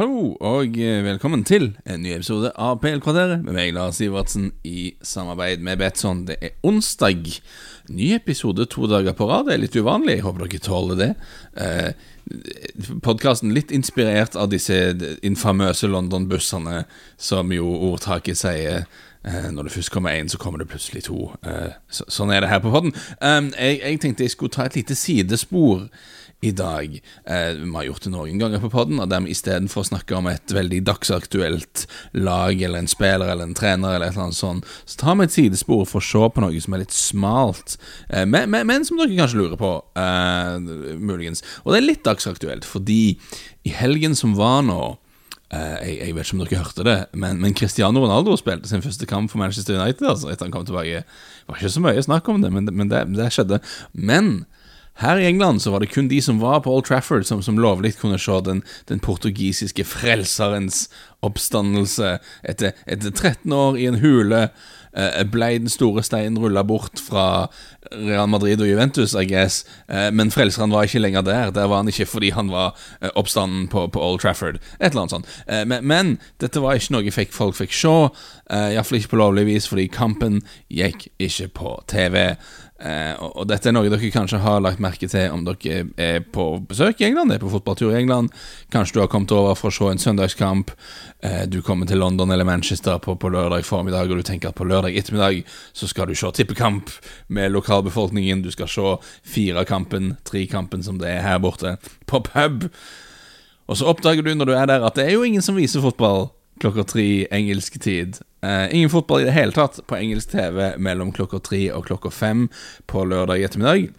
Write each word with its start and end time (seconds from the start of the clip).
hallo 0.00 0.30
og 0.40 0.78
eh, 0.80 1.02
velkommen 1.04 1.42
til 1.44 1.74
en 1.84 2.00
ny 2.00 2.14
episode 2.14 2.48
av 2.56 2.78
PL-kvarteret 2.80 3.42
med 3.44 3.52
meg, 3.52 3.74
Lars 3.76 3.98
Sivertsen, 3.98 4.46
i 4.64 4.94
samarbeid 5.04 5.60
med 5.60 5.76
Betson. 5.82 6.22
Det 6.30 6.38
er 6.40 6.54
onsdag. 6.64 7.26
Ny 7.92 8.06
episode 8.16 8.64
to 8.72 8.88
dager 8.88 9.12
på 9.18 9.28
rad. 9.28 9.50
Det 9.50 9.58
er 9.58 9.60
litt 9.60 9.76
uvanlig. 9.76 10.14
Jeg 10.16 10.24
håper 10.24 10.46
dere 10.46 10.62
tåler 10.64 11.00
det. 11.02 11.10
Eh, 11.60 11.90
Podkasten 13.04 13.52
litt 13.52 13.74
inspirert 13.76 14.38
av 14.40 14.48
disse 14.54 14.78
infamøse 15.26 15.90
London-bussene, 15.90 16.86
som 17.20 17.52
jo 17.52 17.68
ordtaket 17.90 18.40
sier 18.40 18.86
eh, 18.86 19.50
når 19.52 19.68
det 19.68 19.74
først 19.74 19.92
kommer 19.92 20.16
én, 20.16 20.32
så 20.32 20.40
kommer 20.40 20.62
det 20.64 20.70
plutselig 20.72 21.04
to. 21.10 21.26
Eh, 21.44 21.76
sånn 21.92 22.32
er 22.32 22.40
det 22.40 22.54
her 22.54 22.64
på 22.64 22.72
podden. 22.72 22.96
Jeg 23.20 24.00
tenkte 24.00 24.24
jeg 24.24 24.32
skulle 24.32 24.56
ta 24.56 24.64
et 24.64 24.80
lite 24.80 24.96
sidespor 24.96 25.90
i 26.40 26.50
dag. 26.56 27.02
Eh, 27.24 27.52
vi 27.52 27.74
har 27.74 27.84
gjort 27.84 28.06
det 28.06 28.12
noen 28.14 28.40
ganger 28.40 28.62
på 28.62 28.70
podden, 28.72 29.00
og 29.02 29.10
der 29.10 29.20
vi 29.24 29.34
istedenfor 29.34 29.82
å 29.82 29.88
snakke 29.90 30.16
om 30.16 30.28
et 30.30 30.54
veldig 30.54 30.80
dagsaktuelt 30.88 31.84
lag 32.16 32.62
eller 32.62 32.80
en 32.80 32.90
spiller 32.90 33.28
eller 33.28 33.48
en 33.48 33.56
trener, 33.56 33.96
eller 33.96 34.08
et 34.08 34.16
eller 34.16 34.30
annet 34.30 34.38
sånt, 34.38 34.70
så 34.88 35.02
tar 35.02 35.18
vi 35.20 35.28
et 35.28 35.36
sidespor 35.36 35.84
for 35.90 36.00
å 36.00 36.08
se 36.08 36.30
på 36.32 36.44
noe 36.44 36.64
som 36.64 36.76
er 36.76 36.84
litt 36.84 36.96
smalt, 36.96 37.76
eh, 38.08 38.24
men, 38.24 38.48
men, 38.52 38.64
men, 38.70 38.88
som 38.88 39.00
dere 39.00 39.18
kanskje 39.18 39.42
lurer 39.42 39.60
på, 39.60 39.74
eh, 40.00 40.96
muligens. 40.96 41.44
Og 41.64 41.74
det 41.74 41.82
er 41.82 41.88
litt 41.90 42.04
dagsaktuelt, 42.08 42.68
fordi 42.68 43.02
i 43.68 43.76
helgen 43.76 44.16
som 44.18 44.36
var 44.38 44.64
nå 44.66 44.82
Uh, 45.50 45.80
jeg, 45.82 45.96
jeg, 45.98 46.14
vet 46.14 46.28
ikke 46.28 46.36
om 46.36 46.40
dere 46.44 46.58
hørte 46.60 46.84
det, 46.86 46.98
men, 47.18 47.40
men, 47.42 47.54
Cristiano 47.58 48.04
Ronaldo 48.04 48.36
spilte 48.38 48.70
sin 48.70 48.84
første 48.84 49.02
kamp 49.10 49.32
for 49.32 49.40
Manchester 49.42 49.74
United. 49.80 50.06
Altså, 50.06 50.28
etter 50.30 50.46
han 50.46 50.52
kom 50.54 50.62
tilbake 50.62 51.00
Det 51.02 51.48
var 51.48 51.58
ikke 51.58 51.72
så 51.74 51.82
mye 51.82 52.04
snakk 52.06 52.30
om 52.30 52.38
det, 52.44 52.52
men, 52.54 52.68
men 52.70 52.92
det, 52.92 53.00
det, 53.16 53.26
skjedde. 53.34 53.58
Men 53.90 54.44
her 55.00 55.20
i 55.20 55.26
England 55.26 55.62
så 55.62 55.72
var 55.72 55.80
det 55.80 55.92
kun 55.94 56.08
de 56.08 56.20
som 56.22 56.40
var 56.40 56.60
på 56.64 56.74
Old 56.74 56.84
Trafford, 56.84 57.24
som, 57.24 57.42
som 57.42 57.58
lovlig 57.58 57.96
kunne 58.00 58.18
se 58.20 58.40
den, 58.44 58.62
den, 58.88 59.00
portugisiske 59.00 59.84
frelserens 59.84 60.88
oppstandelse. 61.24 62.18
Etter, 62.44 62.76
etter 62.86 63.10
13 63.10 63.52
år 63.52 63.78
i 63.80 63.88
en 63.88 64.00
hule 64.04 64.42
eh, 64.92 65.22
ble 65.24 65.50
den 65.58 65.72
store 65.72 66.04
steinen 66.04 66.38
rulla 66.40 66.64
bort 66.66 67.00
fra 67.00 67.48
Real 67.90 68.28
Madrid 68.28 68.60
og 68.60 68.68
Juventus, 68.68 69.14
I 69.16 69.26
guess. 69.28 69.64
Eh, 69.88 70.10
men 70.12 70.32
frelseren 70.32 70.72
var 70.72 70.88
ikke 70.88 71.02
lenger 71.02 71.24
der. 71.26 71.52
Der 71.56 71.68
var 71.70 71.82
han 71.82 71.88
ikke 71.88 72.08
fordi 72.08 72.32
han 72.36 72.52
var 72.52 72.76
eh, 73.00 73.10
oppstanden 73.14 73.68
på, 73.72 73.86
på, 73.88 74.04
Old 74.04 74.20
Trafford. 74.20 74.60
Et 74.80 74.90
eller 74.90 75.06
annet 75.06 75.16
sånt. 75.16 75.36
Eh, 75.46 75.64
men, 75.64 75.86
men, 75.86 76.16
dette 76.40 76.62
var 76.62 76.76
ikke 76.76 76.96
noe 76.96 77.14
fikk, 77.14 77.32
folk 77.36 77.56
fikk 77.58 77.76
se. 77.76 77.96
Eh, 78.50 78.72
Iallfall 78.76 79.00
ikke 79.00 79.14
på 79.14 79.22
lovlig 79.22 79.48
vis, 79.48 79.68
fordi 79.70 79.88
kampen 79.92 80.42
gikk 80.68 81.08
ikke 81.18 81.52
på 81.60 81.78
TV. 81.88 82.34
Eh, 82.80 83.12
og, 83.20 83.34
og, 83.34 83.46
dette 83.50 83.68
er 83.68 83.74
noe 83.76 83.90
dere 83.92 84.08
kanskje 84.08 84.38
har 84.40 84.62
lagt 84.64 84.80
merke 84.80 85.04
til 85.10 85.28
om 85.34 85.42
dere 85.44 85.82
er 86.00 86.22
på 86.32 86.46
besøk 86.68 87.02
i 87.02 87.10
England, 87.10 87.34
er 87.34 87.42
på 87.42 87.50
fotballtur 87.52 87.92
i 87.92 87.98
England. 87.98 88.32
Kanskje 88.72 88.96
du 88.96 89.00
har 89.02 89.10
kommet 89.12 89.34
over 89.36 89.58
for 89.58 89.68
å 89.68 89.76
se 89.76 89.90
en 89.92 90.00
søndagskamp. 90.00 90.72
Eh, 91.20 91.44
du 91.50 91.60
kommer 91.66 91.88
til 91.90 92.00
London 92.00 92.32
eller 92.32 92.48
Manchester 92.48 92.96
på, 93.04 93.18
på, 93.20 93.32
lørdag 93.34 93.68
formiddag, 93.68 94.08
og 94.08 94.22
du 94.22 94.26
tenker 94.26 94.48
at 94.48 94.56
på 94.56 94.68
lørdag 94.68 94.96
ettermiddag 94.96 95.44
så 95.76 95.90
skal 95.90 96.08
du 96.08 96.16
se 96.16 96.32
tippekamp 96.40 96.88
med 97.28 97.52
lokalbefolkningen. 97.52 98.46
Du 98.46 98.50
skal 98.54 98.72
se 98.72 98.96
firekampen, 99.28 100.14
trekampen 100.24 100.84
som 100.86 101.00
det 101.02 101.12
er 101.12 101.24
her 101.26 101.40
borte, 101.44 101.76
på 102.08 102.24
pub. 102.32 102.70
Og 103.70 103.76
så 103.78 103.92
oppdager 103.92 104.24
du 104.24 104.32
når 104.34 104.48
du 104.48 104.56
er 104.56 104.66
der, 104.72 104.86
at 104.86 104.96
det 104.96 105.04
er 105.06 105.18
jo 105.18 105.26
ingen 105.26 105.44
som 105.44 105.58
viser 105.58 105.84
fotball 105.84 106.30
klokka 106.60 106.84
tre 106.84 107.06
engelsk 107.34 107.80
tid. 107.82 108.20
Uh, 108.44 108.68
ingen 108.74 108.90
fotball 108.92 109.24
i 109.24 109.28
det 109.28 109.36
hele 109.36 109.56
tatt 109.56 109.80
på 109.88 109.98
engelsk 109.98 110.32
TV 110.32 110.74
mellom 110.80 111.12
klokka 111.12 111.40
tre 111.44 111.66
og 111.74 111.86
klokka 111.88 112.12
fem 112.12 112.46
på 112.88 113.04
lørdag 113.08 113.44
ettermiddag. 113.44 113.90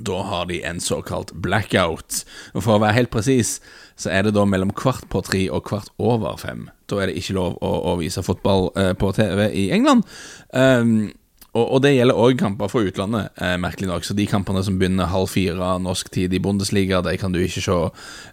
Da 0.00 0.22
har 0.24 0.46
de 0.48 0.62
en 0.64 0.80
såkalt 0.80 1.34
blackout. 1.44 2.22
Og 2.56 2.64
For 2.64 2.76
å 2.76 2.82
være 2.82 2.96
helt 2.96 3.12
presis, 3.12 3.58
så 3.96 4.10
er 4.10 4.24
det 4.24 4.34
da 4.34 4.46
mellom 4.48 4.72
kvart 4.72 5.04
på 5.12 5.20
tre 5.26 5.44
og 5.52 5.66
kvart 5.68 5.92
over 6.00 6.38
fem. 6.40 6.70
Da 6.88 7.02
er 7.02 7.10
det 7.10 7.20
ikke 7.20 7.36
lov 7.36 7.58
å, 7.60 7.72
å 7.92 7.98
vise 8.00 8.24
fotball 8.24 8.70
uh, 8.78 8.92
på 8.96 9.12
TV 9.16 9.50
i 9.50 9.68
England. 9.74 10.08
Um, 10.54 11.12
og, 11.52 11.66
og, 11.66 11.82
det 11.84 11.90
gjelder 11.92 12.16
òg 12.16 12.38
kamper 12.40 12.70
fra 12.72 12.80
utlandet, 12.80 13.28
eh, 13.36 13.58
merkelig 13.60 13.90
nok. 13.90 14.06
Så 14.08 14.14
de 14.16 14.24
kampene 14.28 14.62
som 14.64 14.78
begynner 14.80 15.10
halv 15.12 15.28
fire 15.28 15.74
norsk 15.84 16.08
tid 16.14 16.32
i 16.32 16.40
Bundesliga, 16.40 17.02
de 17.04 17.12
kan 17.20 17.34
du 17.34 17.42
ikke 17.42 17.60
se. 17.60 17.76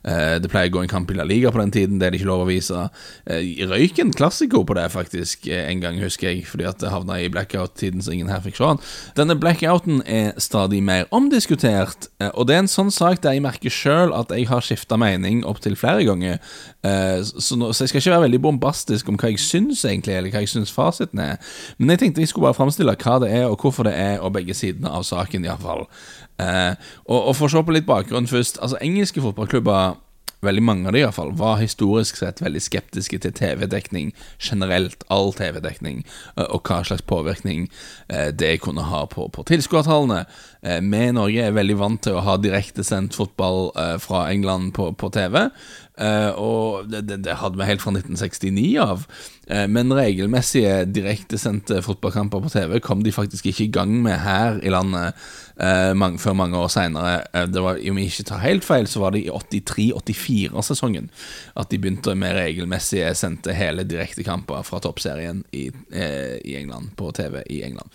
Eh, 0.07 0.37
det 0.39 0.47
pleier 0.51 0.71
å 0.71 0.77
gå 0.77 0.83
en 0.85 0.91
kamp 0.91 1.11
i 1.11 1.17
La 1.17 1.25
Liga 1.27 1.51
på 1.51 1.59
den 1.59 1.73
tiden, 1.75 1.97
det 1.99 2.07
er 2.07 2.15
det 2.15 2.21
ikke 2.21 2.29
lov 2.29 2.45
å 2.45 2.47
vise. 2.47 2.85
Eh, 3.27 3.65
røyk 3.67 3.99
en 3.99 4.13
klassiker 4.15 4.63
på 4.63 4.77
det, 4.79 4.85
faktisk, 4.93 5.49
eh, 5.51 5.67
en 5.67 5.83
gang, 5.83 5.99
husker 5.99 6.29
jeg, 6.29 6.45
fordi 6.47 6.69
at 6.69 6.79
det 6.79 6.93
havna 6.93 7.19
i 7.19 7.27
blackout-tiden, 7.27 7.99
så 8.01 8.15
ingen 8.15 8.31
her 8.31 8.39
fikk 8.39 8.55
se 8.55 8.71
den. 8.71 8.79
Denne 9.19 9.35
blackouten 9.35 9.99
er 10.07 10.39
stadig 10.39 10.79
mer 10.81 11.03
omdiskutert, 11.11 12.07
eh, 12.21 12.31
og 12.33 12.47
det 12.47 12.55
er 12.55 12.63
en 12.63 12.71
sånn 12.71 12.91
sak 12.91 13.19
der 13.21 13.35
jeg 13.35 13.43
merker 13.43 13.69
sjøl 13.69 14.15
at 14.15 14.31
jeg 14.31 14.47
har 14.47 14.63
skifta 14.63 14.95
mening 14.95 15.43
opptil 15.43 15.75
flere 15.75 16.07
ganger. 16.07 16.39
Eh, 16.87 17.19
så, 17.19 17.59
nå, 17.59 17.73
så, 17.73 17.83
jeg 17.83 17.91
skal 17.91 17.99
ikke 17.99 18.15
være 18.15 18.27
veldig 18.29 18.41
bombastisk 18.47 19.11
om 19.11 19.19
hva 19.19 19.33
jeg 19.33 19.43
syns, 19.43 19.83
egentlig, 19.83 20.15
eller 20.15 20.31
hva 20.31 20.45
jeg 20.45 20.55
syns 20.55 20.71
fasiten 20.71 21.19
er. 21.19 21.35
Men 21.77 21.91
jeg 21.91 22.05
tenkte 22.05 22.23
jeg 22.23 22.31
skulle 22.31 22.47
bare 22.47 22.55
framstille 22.55 22.95
hva 22.95 23.08
hva 23.09 23.17
det 23.23 23.31
er, 23.33 23.47
og 23.49 23.57
hvorfor 23.57 23.89
det 23.89 23.95
er, 23.97 24.19
og 24.21 24.35
begge 24.37 24.53
sidene 24.57 24.91
av 24.93 25.07
saken, 25.07 25.47
iallfall. 25.47 25.87
Eh, 26.39 26.75
og, 27.07 27.17
og 27.19 27.33
for 27.35 27.49
å 27.49 27.53
se 27.55 27.65
på 27.65 27.75
litt 27.75 27.89
bakgrunn 27.89 28.29
først. 28.29 28.61
Altså, 28.61 28.79
engelske 28.85 29.23
fotballklubber 29.23 29.97
veldig 30.45 30.63
mange 30.63 30.87
av 30.87 30.95
de 30.95 31.01
i 31.01 31.03
hvert 31.03 31.15
fall, 31.15 31.33
var 31.35 31.59
historisk 31.59 32.19
sett 32.19 32.41
veldig 32.43 32.61
skeptiske 32.63 33.19
til 33.23 33.33
TV-dekning 33.35 34.13
generelt, 34.37 35.03
all 35.11 35.33
TV-dekning, 35.35 36.03
eh, 36.37 36.47
og 36.47 36.63
hva 36.67 36.81
slags 36.87 37.05
påvirkning 37.09 37.67
eh, 38.07 38.29
det 38.31 38.59
kunne 38.63 38.87
ha 38.87 39.05
på, 39.11 39.27
på 39.35 39.45
tilskuertallene. 39.49 40.23
Eh, 40.63 40.79
vi 40.85 41.03
i 41.09 41.15
Norge 41.15 41.49
er 41.49 41.57
veldig 41.57 41.77
vant 41.79 42.03
til 42.07 42.19
å 42.19 42.23
ha 42.25 42.37
direktesendt 42.39 43.17
fotball 43.19 43.69
fra 44.01 44.25
England 44.31 44.73
på, 44.75 44.89
på 44.99 45.09
TV, 45.13 45.49
og 45.99 46.87
det, 46.87 47.01
det, 47.09 47.17
det, 47.25 47.33
hadde 47.41 47.59
vi 47.59 47.67
helt 47.67 47.83
fra 47.83 47.91
1969 47.91 48.63
av. 48.79 49.01
Men 49.67 49.91
regelmessige 49.91 50.85
direktesendte 50.87 51.81
fotballkamper 51.83 52.43
på 52.45 52.51
TV 52.53 52.77
kom 52.85 53.01
de 53.03 53.11
faktisk 53.11 53.49
ikke 53.49 53.65
i 53.65 53.73
gang 53.73 53.95
med 54.05 54.21
her 54.23 54.61
i 54.63 54.71
landet 54.71 55.17
eh, 55.59 55.93
mange, 55.97 56.19
før 56.21 56.35
mange 56.37 56.57
år 56.57 56.71
seinere. 56.71 57.19
Eh, 57.35 57.59
om 57.59 57.99
jeg 57.99 58.11
ikke 58.11 58.27
tar 58.31 58.43
helt 58.43 58.65
feil, 58.65 58.87
så 58.89 59.03
var 59.03 59.15
det 59.15 59.23
i 59.25 59.29
83-84-sesongen 59.31 61.09
at 61.59 61.71
de 61.71 61.79
begynte 61.81 62.15
med 62.19 62.37
regelmessige 62.37 63.11
sendte 63.17 63.55
hele 63.57 63.85
direktekamper 63.87 64.65
fra 64.67 64.81
toppserien 64.83 65.43
i, 65.51 65.69
eh, 65.91 66.37
i, 66.43 66.55
England, 66.59 66.93
på 66.99 67.11
TV 67.15 67.41
i 67.49 67.63
England. 67.67 67.89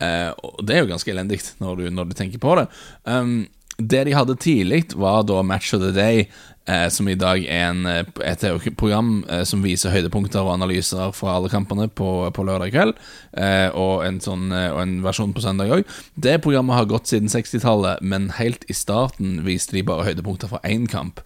Eh, 0.00 0.30
og 0.44 0.64
det 0.66 0.76
er 0.76 0.84
jo 0.84 0.94
ganske 0.94 1.14
elendig 1.14 1.42
når, 1.62 1.88
når, 1.90 2.10
du 2.10 2.18
tenker 2.18 2.42
på 2.42 2.56
det. 2.60 2.68
Um, 3.04 3.46
det 3.78 4.04
de 4.06 4.14
hadde 4.14 4.36
tidlig, 4.38 4.84
var 4.94 5.24
da 5.26 5.40
Match 5.42 5.74
of 5.74 5.82
the 5.82 5.90
Day, 5.94 6.28
eh, 6.66 6.88
som 6.88 7.08
i 7.08 7.16
dag 7.18 7.44
er 7.44 7.70
en, 7.70 7.86
eh, 7.86 8.04
et 8.24 8.44
program 8.76 9.24
eh, 9.28 9.44
som 9.44 9.62
viser 9.64 9.92
høydepunkter 9.94 10.42
og 10.42 10.54
analyser 10.54 11.12
fra 11.16 11.36
alle 11.36 11.50
kampene 11.52 11.88
på, 11.88 12.10
på 12.34 12.46
lørdag 12.46 12.72
kveld, 12.74 12.94
eh, 13.36 13.68
og, 13.70 14.04
en 14.06 14.20
sånn, 14.24 14.50
eh, 14.52 14.70
og, 14.72 14.80
en 14.84 14.96
versjon 15.04 15.34
på 15.36 15.44
søndag 15.44 15.72
òg. 15.74 15.84
Det 16.16 16.40
programmet 16.44 16.78
har 16.78 16.90
gått 16.90 17.10
siden 17.12 17.32
60-tallet, 17.32 18.02
men 18.02 18.30
helt 18.38 18.64
i 18.68 18.76
starten 18.76 19.42
viste 19.46 19.76
de 19.76 19.84
bare 19.86 20.08
høydepunkter 20.08 20.52
fra 20.52 20.62
én 20.64 20.88
kamp. 20.90 21.22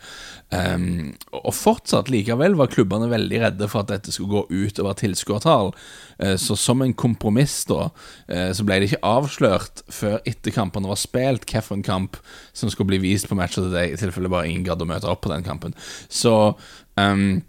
Um, 0.49 1.11
og 1.37 1.53
fortsatt 1.53 2.09
likevel 2.09 2.55
var 2.57 2.71
klubbene 2.73 3.11
veldig 3.11 3.41
redde 3.43 3.67
for 3.69 3.85
at 3.85 3.91
dette 3.91 4.15
skulle 4.15 4.33
gå 4.33 4.63
ut 4.65 4.81
over 4.81 4.97
tilskuertall. 4.97 5.75
Uh, 6.17 6.37
så 6.41 6.57
som 6.57 6.81
en 6.85 6.95
kompromiss 6.97 7.61
da 7.69 7.91
uh, 7.91 8.49
Så 8.57 8.65
ble 8.65 8.79
det 8.81 8.89
ikke 8.89 9.05
avslørt 9.05 9.83
før 9.93 10.17
etter 10.29 10.55
kampene 10.55 10.89
var 10.89 11.01
spilt 11.01 11.45
hvilken 11.45 11.85
kamp 11.85 12.17
som 12.57 12.73
skulle 12.73 12.95
bli 12.95 13.03
vist 13.05 13.29
på 13.29 13.37
Match 13.37 13.61
of 13.61 13.69
the 13.69 13.75
Day, 13.75 13.93
i 13.93 14.01
tilfelle 14.01 14.33
bare 14.33 14.49
ingen 14.49 14.65
gadd 14.67 14.83
å 14.83 14.89
møte 14.89 15.11
opp 15.11 15.27
på 15.27 15.35
den 15.35 15.45
kampen. 15.45 15.77
Så 16.09 16.35
um, 16.97 17.43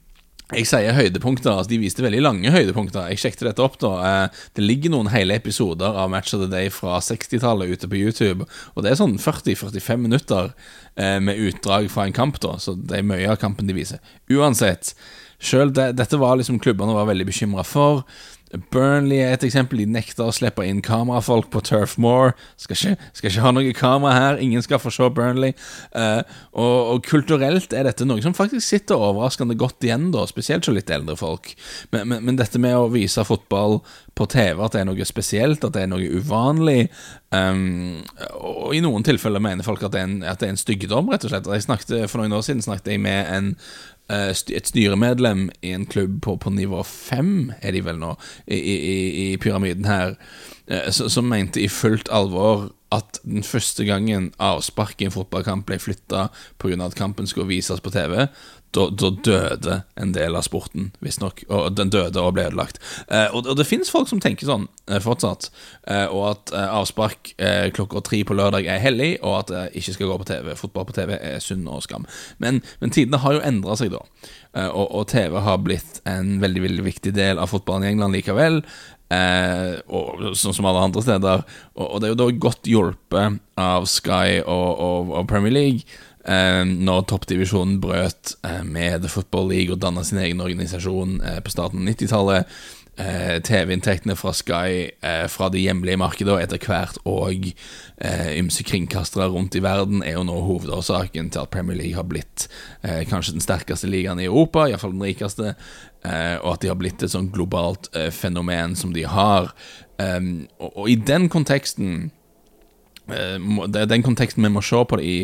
jeg 0.50 0.66
sier 0.66 0.96
høydepunkter. 0.98 1.52
altså 1.54 1.70
De 1.70 1.78
viste 1.82 2.02
veldig 2.02 2.24
lange 2.24 2.52
høydepunkter. 2.54 3.12
Jeg 3.12 3.22
sjekket 3.22 3.46
dette 3.52 3.62
opp. 3.62 3.78
da 3.82 3.92
eh, 4.02 4.42
Det 4.58 4.66
ligger 4.66 4.96
noen 4.96 5.12
hele 5.14 5.38
episoder 5.38 6.00
av 6.02 6.10
Match 6.10 6.34
of 6.34 6.42
the 6.42 6.50
Day 6.50 6.72
fra 6.74 6.98
60-tallet 7.06 7.70
ute 7.70 7.90
på 7.90 8.00
YouTube. 8.00 8.48
Og 8.74 8.84
det 8.84 8.92
er 8.92 9.00
sånn 9.00 9.20
40-45 9.22 10.02
minutter 10.02 10.52
eh, 10.96 11.20
med 11.22 11.38
utdrag 11.38 11.92
fra 11.94 12.08
en 12.08 12.16
kamp, 12.18 12.42
da 12.42 12.58
så 12.58 12.74
det 12.74 12.98
er 12.98 13.06
mye 13.06 13.30
av 13.30 13.38
kampen 13.42 13.70
de 13.70 13.78
viser. 13.78 14.02
Uansett, 14.34 14.96
selv 15.40 15.76
det, 15.78 15.92
dette 16.02 16.18
var 16.20 16.40
liksom 16.40 16.58
klubbene 16.60 16.98
var 16.98 17.08
veldig 17.12 17.30
bekymra 17.30 17.64
for. 17.68 18.02
Burnley 18.72 19.22
er 19.22 19.36
et 19.36 19.44
eksempel. 19.46 19.84
De 19.84 19.94
nekter 19.94 20.26
å 20.26 20.34
slippe 20.34 20.66
inn 20.66 20.82
kamerafolk 20.86 21.52
på 21.54 21.62
Turf 21.66 21.98
Moor. 22.02 22.34
Skal 22.58 22.78
ikke, 22.78 23.10
skal 23.18 23.32
ikke 23.32 23.44
ha 23.46 23.52
noe 23.54 23.74
kamera 23.78 24.16
her. 24.16 24.42
Ingen 24.42 24.64
skal 24.66 24.82
få 24.82 24.92
se 24.94 25.10
Burnley. 25.14 25.54
Uh, 25.94 26.22
og, 26.52 26.78
og, 26.96 27.04
kulturelt 27.10 27.74
er 27.76 27.86
dette 27.86 28.08
noe 28.10 28.24
som 28.26 28.36
faktisk 28.38 28.66
sitter 28.66 28.98
overraskende 29.00 29.58
godt 29.60 29.86
igjen, 29.86 30.10
da, 30.16 30.26
spesielt 30.30 30.66
for 30.66 30.78
litt 30.78 30.90
eldre 30.94 31.18
folk. 31.20 31.54
Men, 31.94 32.10
men, 32.10 32.26
men, 32.26 32.40
dette 32.40 32.62
med 32.62 32.78
å 32.78 32.90
vise 32.94 33.26
fotball 33.28 33.80
på 34.18 34.28
TV, 34.30 34.58
at 34.66 34.76
det 34.76 34.84
er 34.84 34.90
noe 34.90 35.08
spesielt, 35.08 35.64
at 35.64 35.76
det 35.76 35.86
er 35.86 35.92
noe 35.94 36.10
uvanlig 36.20 36.90
um, 37.36 38.02
Og 38.40 38.76
i 38.78 38.82
noen 38.84 39.06
tilfeller 39.06 39.44
mener 39.44 39.68
folk 39.68 39.84
at 39.86 39.94
det 39.96 40.04
en, 40.06 40.20
at 40.24 40.42
det 40.42 40.50
er 40.50 40.56
en 40.56 40.62
styggedom, 40.64 41.10
rett 41.14 41.28
og 41.28 41.34
slett. 41.34 41.50
Jeg 41.54 41.68
snakket, 41.68 41.96
For 42.10 42.22
noen 42.22 42.36
år 42.38 42.46
siden 42.48 42.66
snakket 42.66 42.94
jeg 42.96 43.04
med 43.06 43.32
en 43.36 43.56
Eh, 44.10 44.32
et 44.58 44.66
styremedlem 44.66 45.50
i 45.62 45.76
en 45.78 45.86
klubb 45.86 46.18
på, 46.26 46.34
på 46.42 46.50
nivå 46.50 46.82
fem, 46.88 47.52
er 47.62 47.76
de 47.76 47.84
vel 47.86 48.00
nå, 48.02 48.16
i, 48.48 48.58
i, 48.58 48.96
i 49.22 49.26
pyramiden 49.38 49.86
her, 49.86 50.16
eh, 50.66 50.90
som 50.90 51.30
mente 51.30 51.62
i 51.62 51.68
fullt 51.70 52.10
alvor 52.10 52.72
at 52.90 53.20
den 53.22 53.46
første 53.46 53.86
gangen 53.86 54.32
avspark 54.42 54.98
i 54.98 55.06
en 55.06 55.14
fotballkamp 55.14 55.68
ble 55.70 55.78
flytta 55.78 56.32
pga. 56.58 56.80
at 56.88 56.98
kampen 56.98 57.30
skulle 57.30 57.52
vises 57.52 57.84
på 57.86 57.94
TV, 57.94 58.26
da, 58.76 59.10
døde 59.26 59.80
en 60.00 60.12
del 60.14 60.36
av 60.38 60.46
sporten, 60.46 60.90
visstnok. 61.04 61.44
Og 61.50 61.74
den 61.78 61.92
døde 61.94 62.22
og 62.22 62.36
ble 62.36 62.48
ødelagt. 62.50 62.80
Eh, 63.08 63.28
og, 63.34 63.48
og, 63.48 63.56
det 63.58 63.68
finnes 63.68 63.90
folk 63.92 64.10
som 64.12 64.22
tenker 64.22 64.50
sånn 64.50 64.68
eh, 64.90 65.02
fortsatt. 65.04 65.50
Eh, 65.90 66.06
og 66.06 66.26
at 66.34 66.54
eh, 66.54 66.76
avspark 66.80 67.34
eh, 67.38 67.70
klokka 67.76 68.04
tre 68.06 68.22
på 68.28 68.38
lørdag 68.38 68.70
er 68.70 68.84
hellig, 68.84 69.16
og 69.24 69.40
at 69.42 69.54
det 69.54 69.64
ikke 69.82 69.96
skal 69.98 70.12
gå 70.12 70.20
på 70.22 70.30
TV. 70.30 70.52
Fotball 70.60 70.88
på 70.90 70.98
TV 71.00 71.16
er 71.18 71.42
synd 71.44 71.70
og 71.72 71.84
skam. 71.86 72.06
Men, 72.44 72.62
men 72.84 72.94
tidene 72.94 73.22
har 73.24 73.38
jo 73.38 73.44
endra 73.50 73.80
seg, 73.80 73.96
da. 73.96 74.04
Eh, 74.54 74.70
og, 74.70 74.86
og, 74.86 75.10
TV 75.10 75.42
har 75.46 75.60
blitt 75.66 76.02
en 76.10 76.38
veldig 76.44 76.66
veldig 76.68 76.88
viktig 76.92 77.16
del 77.18 77.42
av 77.42 77.52
fotballen 77.52 77.88
i 77.88 77.94
England 77.96 78.18
likevel. 78.20 78.64
og 79.10 80.26
Sånn 80.38 80.54
som 80.54 80.68
alle 80.70 80.86
andre 80.86 81.02
steder. 81.02 81.42
Og, 81.74 81.86
og 81.88 81.98
det 81.98 82.10
er 82.10 82.14
jo 82.14 82.22
da 82.22 82.30
godt 82.46 82.70
hjulpet 82.70 83.40
av 83.60 83.90
Sky 83.90 84.40
og, 84.46 85.10
og 85.10 85.26
Premier 85.30 85.56
League 85.56 85.82
eh, 85.82 86.09
når 86.28 87.06
toppdivisjonen 87.08 87.78
brøt 87.80 88.34
eh, 88.44 88.64
med 88.68 89.06
The 89.06 89.12
Football 89.12 89.54
League 89.54 89.72
og 89.72 89.80
danna 89.80 90.04
sin 90.04 90.20
egen 90.20 90.42
organisasjon 90.44 91.22
eh, 91.24 91.40
på 91.46 91.54
starten 91.54 91.80
av 91.80 91.94
90-tallet. 91.94 92.60
Eh, 93.00 93.42
TV-inntektene 93.42 94.16
fra 94.20 94.34
Sky 94.36 94.90
eh, 95.02 95.26
fra 95.32 95.48
det 95.48 95.62
hjemlige 95.64 96.00
markedet 96.02 96.34
og 96.34 96.42
etter 96.44 96.60
hvert 96.60 96.98
og 97.08 97.46
eh, 97.48 98.34
ymse 98.36 98.66
kringkastere 98.68 99.30
rundt 99.32 99.56
i 99.56 99.62
verden 99.64 100.04
er 100.04 100.18
jo 100.18 100.26
nå 100.28 100.36
hovedårsaken 100.44 101.30
til 101.32 101.46
at 101.46 101.54
Premier 101.54 101.80
League 101.80 101.96
har 101.96 102.10
blitt 102.10 102.50
kanskje 102.84 103.38
den 103.38 103.44
sterkeste 103.44 103.88
ligaen 103.88 104.20
i 104.20 104.28
Europa, 104.28 104.66
iallfall 104.68 104.92
den 104.98 105.04
rikeste, 105.04 105.54
og 106.04 106.48
at 106.54 106.62
de 106.64 106.70
har 106.72 106.78
blitt 106.80 107.04
et 107.04 107.12
sånn 107.12 107.28
globalt 107.36 107.90
fenomen 108.16 108.76
som 108.80 108.94
de 108.96 109.04
har. 109.04 109.52
og 110.00 110.86
i 110.88 110.96
den 110.96 111.28
konteksten 111.30 112.12
det 113.10 113.82
er 113.82 113.90
den 113.90 114.04
konteksten 114.06 114.46
vi 114.46 114.52
må 114.54 114.64
se 114.66 114.80
på 114.86 115.00
det 115.00 115.06
i. 115.06 115.18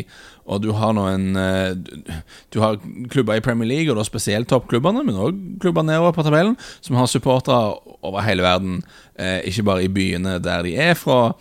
Og 0.46 0.62
du 0.62 0.70
har 0.78 0.94
noen 0.94 1.36
eh, 1.40 1.74
Du 2.54 2.60
har 2.62 2.78
klubber 3.10 3.38
i 3.38 3.42
Premier 3.44 3.68
League, 3.68 3.90
og 3.90 3.98
da 3.98 4.06
spesielt 4.06 4.48
toppklubbene, 4.50 5.02
men 5.06 5.18
òg 5.18 5.38
klubber 5.62 5.86
nedover 5.86 6.14
på 6.14 6.24
tabellen, 6.26 6.56
som 6.80 6.98
har 7.00 7.10
supportere 7.10 7.76
over 8.06 8.22
hele 8.26 8.46
verden, 8.46 8.82
eh, 9.18 9.40
ikke 9.50 9.66
bare 9.66 9.86
i 9.86 9.92
byene 9.92 10.38
der 10.42 10.66
de 10.66 10.76
er 10.78 10.94
fra. 10.98 11.34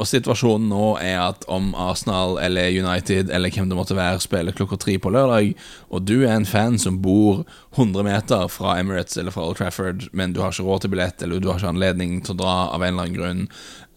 Og 0.00 0.06
situasjonen 0.08 0.70
nå 0.72 0.84
er 1.02 1.18
at 1.20 1.44
om 1.52 1.74
Arsenal 1.76 2.38
eller 2.40 2.72
United 2.72 3.28
eller 3.28 3.52
hvem 3.52 3.68
det 3.68 3.76
måtte 3.76 3.96
være, 3.98 4.22
spiller 4.22 4.56
klokka 4.56 4.78
tre 4.80 4.94
på 5.02 5.12
lørdag, 5.12 5.50
og 5.92 6.06
du 6.08 6.22
er 6.22 6.32
en 6.32 6.48
fan 6.48 6.78
som 6.80 7.02
bor 7.04 7.42
100 7.76 8.06
meter 8.06 8.46
fra 8.52 8.78
Emirates 8.80 9.18
eller 9.20 9.34
fra 9.34 9.44
Old 9.44 9.58
Trafford, 9.60 10.06
men 10.12 10.32
du 10.32 10.40
har 10.40 10.54
ikke 10.54 10.64
råd 10.64 10.84
til 10.84 10.94
billett 10.94 11.22
eller 11.22 11.42
du 11.42 11.50
har 11.50 11.60
ikke 11.60 11.74
anledning 11.74 12.22
til 12.24 12.36
å 12.36 12.40
dra 12.40 12.54
av 12.72 12.80
en 12.80 12.94
eller 12.94 13.10
annen 13.10 13.18
grunn, 13.18 13.42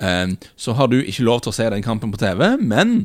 eh, 0.04 0.52
så 0.60 0.76
har 0.76 0.92
du 0.92 1.00
ikke 1.00 1.28
lov 1.28 1.46
til 1.46 1.54
å 1.54 1.58
se 1.60 1.70
den 1.72 1.86
kampen 1.86 2.12
på 2.12 2.20
TV, 2.20 2.44
men 2.60 2.98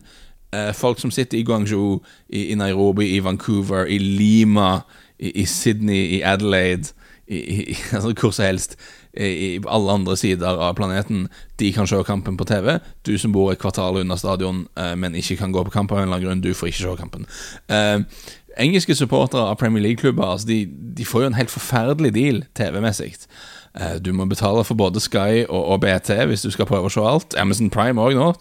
eh, 0.50 0.72
folk 0.74 0.98
som 1.02 1.14
sitter 1.14 1.38
i 1.38 1.44
Guangzhou, 1.46 2.00
i, 2.28 2.48
i, 2.50 2.58
Nairobi, 2.58 3.12
i 3.14 3.22
Vancouver, 3.22 3.86
i 3.86 4.00
Lima, 4.02 4.82
i, 5.18 5.30
i 5.44 5.46
Sydney, 5.46 6.18
i 6.18 6.22
Adelaide, 6.26 6.96
i, 7.30 7.76
altså 7.94 8.10
hvor 8.10 8.34
som 8.34 8.50
helst, 8.50 8.74
i 9.20 9.60
alle 9.68 9.92
andre 9.92 10.16
sider 10.16 10.56
av 10.56 10.74
planeten, 10.74 11.26
de 11.60 11.72
kan 11.72 11.86
se 11.86 11.98
kampen 12.06 12.36
på 12.36 12.46
TV. 12.48 12.78
Du 13.04 13.18
som 13.18 13.32
bor 13.32 13.52
et 13.52 13.60
kvartal 13.60 14.00
unna 14.00 14.16
stadion, 14.16 14.66
eh, 14.76 14.94
men 14.96 15.14
ikke 15.14 15.36
kan 15.36 15.52
gå 15.52 15.64
på 15.64 15.74
kamp 15.74 15.92
av 15.92 15.98
en 15.98 16.08
eller 16.08 16.16
annen 16.16 16.28
grunn, 16.28 16.40
du 16.40 16.54
får 16.54 16.68
ikke 16.68 16.82
se 16.82 16.96
kampen. 16.96 17.26
Eh, 17.68 17.98
engelske 18.56 18.96
supportere 18.96 19.50
av 19.52 19.58
Premier 19.60 19.82
League-klubber 19.84 20.32
altså 20.32 20.46
de, 20.48 20.66
de, 20.96 21.04
får 21.04 21.22
jo 21.22 21.32
en 21.32 21.40
helt 21.40 21.52
forferdelig 21.52 22.12
deal 22.16 22.42
TV-messig. 22.56 23.14
Eh, 23.74 23.94
du 24.04 24.12
må 24.12 24.26
betale 24.28 24.64
for 24.68 24.76
både 24.76 25.00
Sky 25.00 25.44
og, 25.46 25.60
og, 25.60 25.78
BT 25.80 26.12
hvis 26.28 26.44
du 26.44 26.50
skal 26.52 26.68
prøve 26.68 26.90
å 26.90 26.92
se 26.92 27.04
alt. 27.04 27.36
Amazon 27.40 27.72
Prime 27.72 28.02
òg 28.02 28.16
nå, 28.18 28.32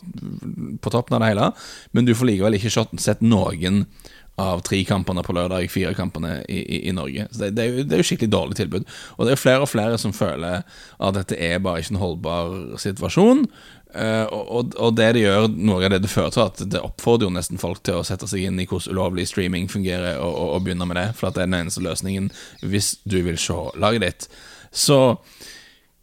på 0.83 0.93
toppen 0.93 1.17
av 1.17 1.23
det 1.23 1.33
hele. 1.33 1.51
Men 1.95 2.07
du 2.07 2.15
får 2.17 2.33
likevel 2.33 2.59
ikke 2.59 2.73
sett 2.99 3.23
noen 3.23 3.85
av 4.41 4.61
tre 4.65 4.79
kampene 4.87 5.21
på 5.25 5.35
lørdag, 5.35 5.67
fire 5.69 5.91
kampene 5.93 6.39
i, 6.49 6.61
i, 6.61 6.79
i 6.89 6.95
Norge. 6.95 7.27
Så 7.31 7.43
det, 7.43 7.51
det, 7.57 7.63
er 7.63 7.69
jo, 7.69 7.83
det, 7.83 7.95
er 7.95 8.01
jo, 8.01 8.07
skikkelig 8.09 8.31
dårlig 8.31 8.57
tilbud. 8.57 8.87
Og 9.17 9.27
det 9.27 9.35
er 9.35 9.41
flere 9.41 9.65
og 9.65 9.69
flere 9.69 9.99
som 10.01 10.15
føler 10.15 10.63
at 10.63 11.19
dette 11.19 11.37
er 11.37 11.61
bare 11.63 11.83
ikke 11.83 11.95
en 11.95 12.01
holdbar 12.01 12.55
situasjon. 12.81 13.45
Uh, 13.91 14.23
og, 14.31 14.71
og, 14.79 14.93
det 14.95 15.09
det 15.17 15.25
gjør, 15.25 15.49
noe 15.51 15.83
av 15.83 15.91
det 15.91 16.05
det 16.05 16.13
fører 16.13 16.31
til, 16.31 16.47
at 16.47 16.61
det 16.73 16.79
oppfordrer 16.79 17.27
jo 17.27 17.35
nesten 17.35 17.59
folk 17.59 17.81
til 17.83 17.99
å 17.99 18.05
sette 18.07 18.29
seg 18.31 18.47
inn 18.47 18.61
i 18.63 18.65
hvordan 18.69 18.95
ulovlig 18.95 19.27
streaming 19.27 19.67
fungerer, 19.71 20.15
og, 20.23 20.31
og, 20.31 20.53
og 20.55 20.63
begynne 20.65 20.87
med 20.87 20.99
det. 20.99 21.09
For 21.19 21.27
det 21.27 21.43
er 21.43 21.51
den 21.51 21.59
eneste 21.59 21.83
løsningen 21.83 22.31
hvis 22.63 22.95
du 23.03 23.19
vil 23.27 23.39
se 23.41 23.57
laget 23.83 24.07
ditt. 24.07 24.29
Så 24.71 24.99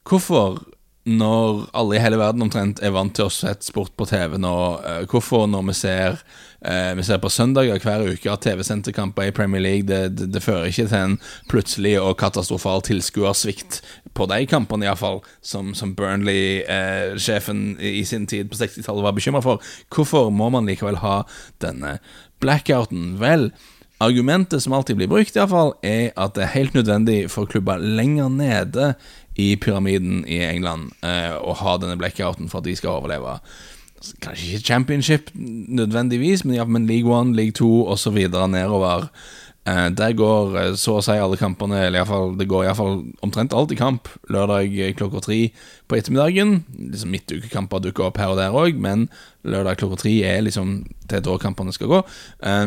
hvorfor, 0.09 0.61
når 1.09 1.63
alle 1.77 1.97
i 1.97 2.03
hele 2.03 2.19
verden 2.21 2.45
omtrent 2.45 2.83
er 2.85 2.93
vant 2.93 3.15
til 3.17 3.29
å 3.29 3.33
sette 3.33 3.65
sport 3.65 3.95
på 3.97 4.05
TV 4.11 4.37
nå, 4.41 4.57
uh, 4.85 5.05
hvorfor 5.09 5.47
når 5.49 5.71
vi 5.71 5.77
ser 5.79 6.19
uh, 6.67 6.93
Vi 6.99 7.07
ser 7.07 7.21
på 7.23 7.31
søndager 7.33 7.81
hver 7.81 8.05
uke 8.13 8.29
at 8.29 8.45
TV-sendte 8.45 8.93
kamper 8.93 9.31
i 9.31 9.33
Premier 9.33 9.65
League, 9.65 9.87
det, 9.89 10.19
det, 10.19 10.29
det, 10.35 10.43
fører 10.45 10.69
ikke 10.69 10.89
til 10.91 10.99
en 10.99 11.17
plutselig 11.49 11.95
og 12.03 12.19
katastrofal 12.21 12.85
tilskuersvikt 12.85 13.81
på 14.19 14.29
de 14.29 14.43
kampene, 14.51 14.85
iallfall, 14.85 15.23
som, 15.41 15.73
som 15.79 15.95
Burnley-sjefen 15.97 17.65
eh, 17.79 18.01
i 18.03 18.05
sin 18.09 18.27
tid 18.29 18.51
på 18.51 18.59
60-tallet 18.59 19.07
var 19.07 19.17
bekymra 19.17 19.41
for. 19.45 19.65
Hvorfor 19.95 20.33
må 20.35 20.51
man 20.53 20.69
likevel 20.69 21.01
ha 21.05 21.23
denne 21.63 21.99
blackouten? 22.43 23.15
Vel, 23.23 23.53
Argumentet 24.01 24.63
som 24.63 24.73
alltid 24.77 24.97
blir 24.97 25.11
brukt, 25.11 25.35
i 25.35 25.47
fall, 25.51 25.73
er 25.83 26.13
at 26.15 26.37
det 26.37 26.45
er 26.45 26.55
helt 26.55 26.77
nødvendig 26.77 27.17
for 27.33 27.51
klubber 27.51 27.81
lenger 27.83 28.29
nede 28.31 28.93
i 29.39 29.57
pyramiden 29.57 30.23
i 30.27 30.39
England 30.47 30.93
eh, 31.03 31.35
å 31.35 31.55
ha 31.59 31.75
denne 31.83 31.99
blackouten 31.99 32.51
for 32.51 32.61
at 32.61 32.69
de 32.69 32.77
skal 32.79 33.01
overleve. 33.01 33.39
Kanskje 34.23 34.53
ikke 34.53 34.67
championship 34.69 35.33
nødvendigvis, 35.35 36.45
men, 36.45 36.55
ja, 36.61 36.65
men 36.65 36.87
League 36.87 37.11
One, 37.11 37.35
League 37.35 37.59
Two 37.59 37.83
osv. 37.91 38.19
nedover. 38.31 39.09
Eh, 39.69 39.89
der 39.97 40.15
går 40.17 40.57
eh, 40.59 40.75
så 40.79 40.99
å 40.99 41.03
si 41.05 41.17
alle 41.19 41.39
kampene, 41.41 41.81
eller 41.87 42.05
i 42.05 42.09
fall, 42.09 42.33
det 42.39 42.49
går 42.49 42.69
iallfall 42.69 43.01
omtrent 43.27 43.55
alltid 43.57 43.81
kamp 43.81 44.09
lørdag 44.33 44.73
eh, 44.79 44.95
klokka 44.97 45.23
tre 45.25 45.41
på 45.91 45.99
ettermiddagen. 45.99 46.63
Liksom 46.93 47.13
Midtukekamper 47.13 47.83
dukker 47.85 48.09
opp 48.09 48.21
her 48.21 48.33
og 48.33 48.41
der 48.41 48.57
òg, 48.57 48.79
men 48.81 49.09
lørdag 49.49 49.81
klokka 49.83 50.01
tre 50.05 50.15
er 50.29 50.45
liksom 50.47 50.81
til 51.11 51.25
da 51.25 51.37
kampene 51.41 51.75
skal 51.75 51.91
gå. 51.91 52.01